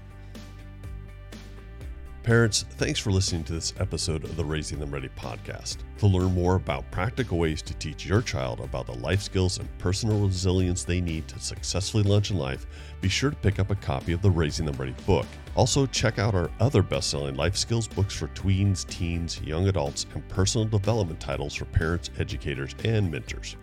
Parents, 2.28 2.66
thanks 2.72 2.98
for 2.98 3.10
listening 3.10 3.42
to 3.44 3.54
this 3.54 3.72
episode 3.80 4.22
of 4.22 4.36
the 4.36 4.44
Raising 4.44 4.78
Them 4.78 4.90
Ready 4.90 5.08
podcast. 5.08 5.78
To 5.96 6.06
learn 6.06 6.34
more 6.34 6.56
about 6.56 6.90
practical 6.90 7.38
ways 7.38 7.62
to 7.62 7.72
teach 7.72 8.04
your 8.04 8.20
child 8.20 8.60
about 8.60 8.84
the 8.84 8.98
life 8.98 9.22
skills 9.22 9.58
and 9.58 9.78
personal 9.78 10.26
resilience 10.26 10.84
they 10.84 11.00
need 11.00 11.26
to 11.28 11.40
successfully 11.40 12.02
launch 12.02 12.30
in 12.30 12.36
life, 12.36 12.66
be 13.00 13.08
sure 13.08 13.30
to 13.30 13.36
pick 13.36 13.58
up 13.58 13.70
a 13.70 13.76
copy 13.76 14.12
of 14.12 14.20
the 14.20 14.30
Raising 14.30 14.66
Them 14.66 14.76
Ready 14.76 14.94
book. 15.06 15.24
Also, 15.54 15.86
check 15.86 16.18
out 16.18 16.34
our 16.34 16.50
other 16.60 16.82
best 16.82 17.08
selling 17.08 17.34
life 17.34 17.56
skills 17.56 17.88
books 17.88 18.14
for 18.14 18.28
tweens, 18.28 18.86
teens, 18.86 19.40
young 19.40 19.68
adults, 19.68 20.04
and 20.12 20.28
personal 20.28 20.66
development 20.66 21.20
titles 21.20 21.54
for 21.54 21.64
parents, 21.64 22.10
educators, 22.18 22.74
and 22.84 23.10
mentors. 23.10 23.56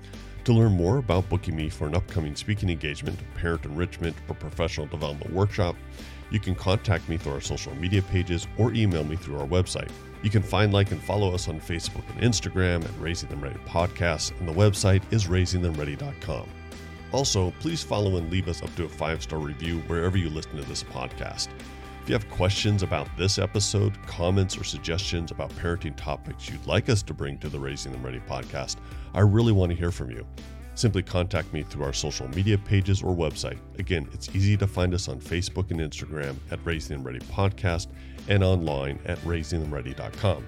To 0.46 0.54
learn 0.54 0.72
more 0.72 0.98
about 0.98 1.30
booking 1.30 1.56
me 1.56 1.70
for 1.70 1.86
an 1.86 1.96
upcoming 1.96 2.36
speaking 2.36 2.70
engagement, 2.70 3.20
parent 3.36 3.66
enrichment, 3.66 4.16
or 4.28 4.34
professional 4.34 4.88
development 4.88 5.32
workshop, 5.34 5.76
you 6.32 6.40
can 6.40 6.56
contact 6.56 7.08
me 7.08 7.18
through 7.18 7.34
our 7.34 7.42
social 7.42 7.76
media 7.76 8.02
pages 8.02 8.48
or 8.58 8.74
email 8.74 9.04
me 9.04 9.16
through 9.16 9.40
our 9.40 9.48
website. 9.48 9.92
You 10.24 10.30
can 10.30 10.42
find, 10.42 10.74
like, 10.74 10.92
and 10.92 11.02
follow 11.02 11.34
us 11.34 11.48
on 11.48 11.60
Facebook 11.60 12.04
and 12.10 12.22
Instagram 12.22 12.84
at 12.84 13.00
Raising 13.00 13.30
Them 13.30 13.42
Ready 13.42 13.60
Podcast, 13.68 14.38
and 14.40 14.48
the 14.48 14.54
website 14.54 15.04
is 15.12 15.26
raisingthemready.com. 15.26 16.50
Also, 17.12 17.52
please 17.60 17.84
follow 17.84 18.18
and 18.18 18.32
leave 18.32 18.48
us 18.48 18.62
up 18.64 18.76
to 18.76 18.86
a 18.86 18.90
five 18.90 19.22
star 19.22 19.40
review 19.40 19.80
wherever 19.88 20.18
you 20.18 20.30
listen 20.30 20.56
to 20.58 20.64
this 20.64 20.84
podcast. 20.84 21.50
If 22.02 22.10
you 22.10 22.14
have 22.14 22.30
questions 22.30 22.84
about 22.84 23.08
this 23.18 23.40
episode, 23.40 23.94
comments, 24.06 24.58
or 24.58 24.64
suggestions 24.64 25.32
about 25.32 25.50
parenting 25.52 25.96
topics 25.96 26.50
you'd 26.50 26.66
like 26.68 26.90
us 26.90 27.02
to 27.04 27.14
bring 27.14 27.38
to 27.40 27.50
the 27.50 27.60
Raising 27.60 27.92
Them 27.92 28.04
Ready 28.04 28.20
podcast, 28.20 28.78
I 29.14 29.22
really 29.22 29.52
want 29.52 29.72
to 29.72 29.78
hear 29.78 29.92
from 29.92 30.12
you 30.12 30.26
simply 30.76 31.02
contact 31.02 31.52
me 31.54 31.64
through 31.64 31.84
our 31.84 31.94
social 31.94 32.28
media 32.30 32.58
pages 32.58 33.02
or 33.02 33.16
website. 33.16 33.58
Again, 33.80 34.08
it's 34.14 34.34
easy 34.36 34.56
to 34.58 34.68
find 34.68 34.94
us 34.94 35.08
on 35.08 35.20
Facebook 35.20 35.72
and 35.72 35.80
Instagram 35.80 36.36
at 36.52 36.60
Raising 36.64 36.98
Them 36.98 37.06
Ready 37.06 37.20
Podcast 37.20 37.88
and 38.28 38.44
online 38.44 39.00
at 39.06 39.18
raisingthemready.com. 39.20 40.46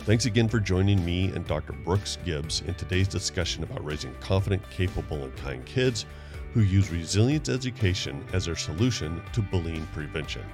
Thanks 0.00 0.26
again 0.26 0.48
for 0.48 0.60
joining 0.60 1.02
me 1.04 1.28
and 1.28 1.46
Dr. 1.46 1.72
Brooks 1.72 2.18
Gibbs 2.24 2.60
in 2.66 2.74
today's 2.74 3.08
discussion 3.08 3.62
about 3.62 3.84
raising 3.84 4.14
confident, 4.16 4.62
capable, 4.70 5.24
and 5.24 5.34
kind 5.36 5.64
kids 5.64 6.04
who 6.52 6.60
use 6.60 6.90
resilience 6.90 7.48
education 7.48 8.24
as 8.32 8.44
their 8.44 8.56
solution 8.56 9.22
to 9.32 9.40
bullying 9.40 9.86
prevention. 9.94 10.44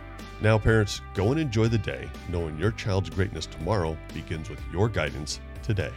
Now, 0.40 0.56
parents, 0.56 1.02
go 1.14 1.32
and 1.32 1.40
enjoy 1.40 1.68
the 1.68 1.78
day, 1.78 2.08
knowing 2.30 2.58
your 2.58 2.70
child's 2.70 3.10
greatness 3.10 3.46
tomorrow 3.46 3.98
begins 4.14 4.48
with 4.48 4.60
your 4.72 4.88
guidance 4.88 5.40
today. 5.62 5.92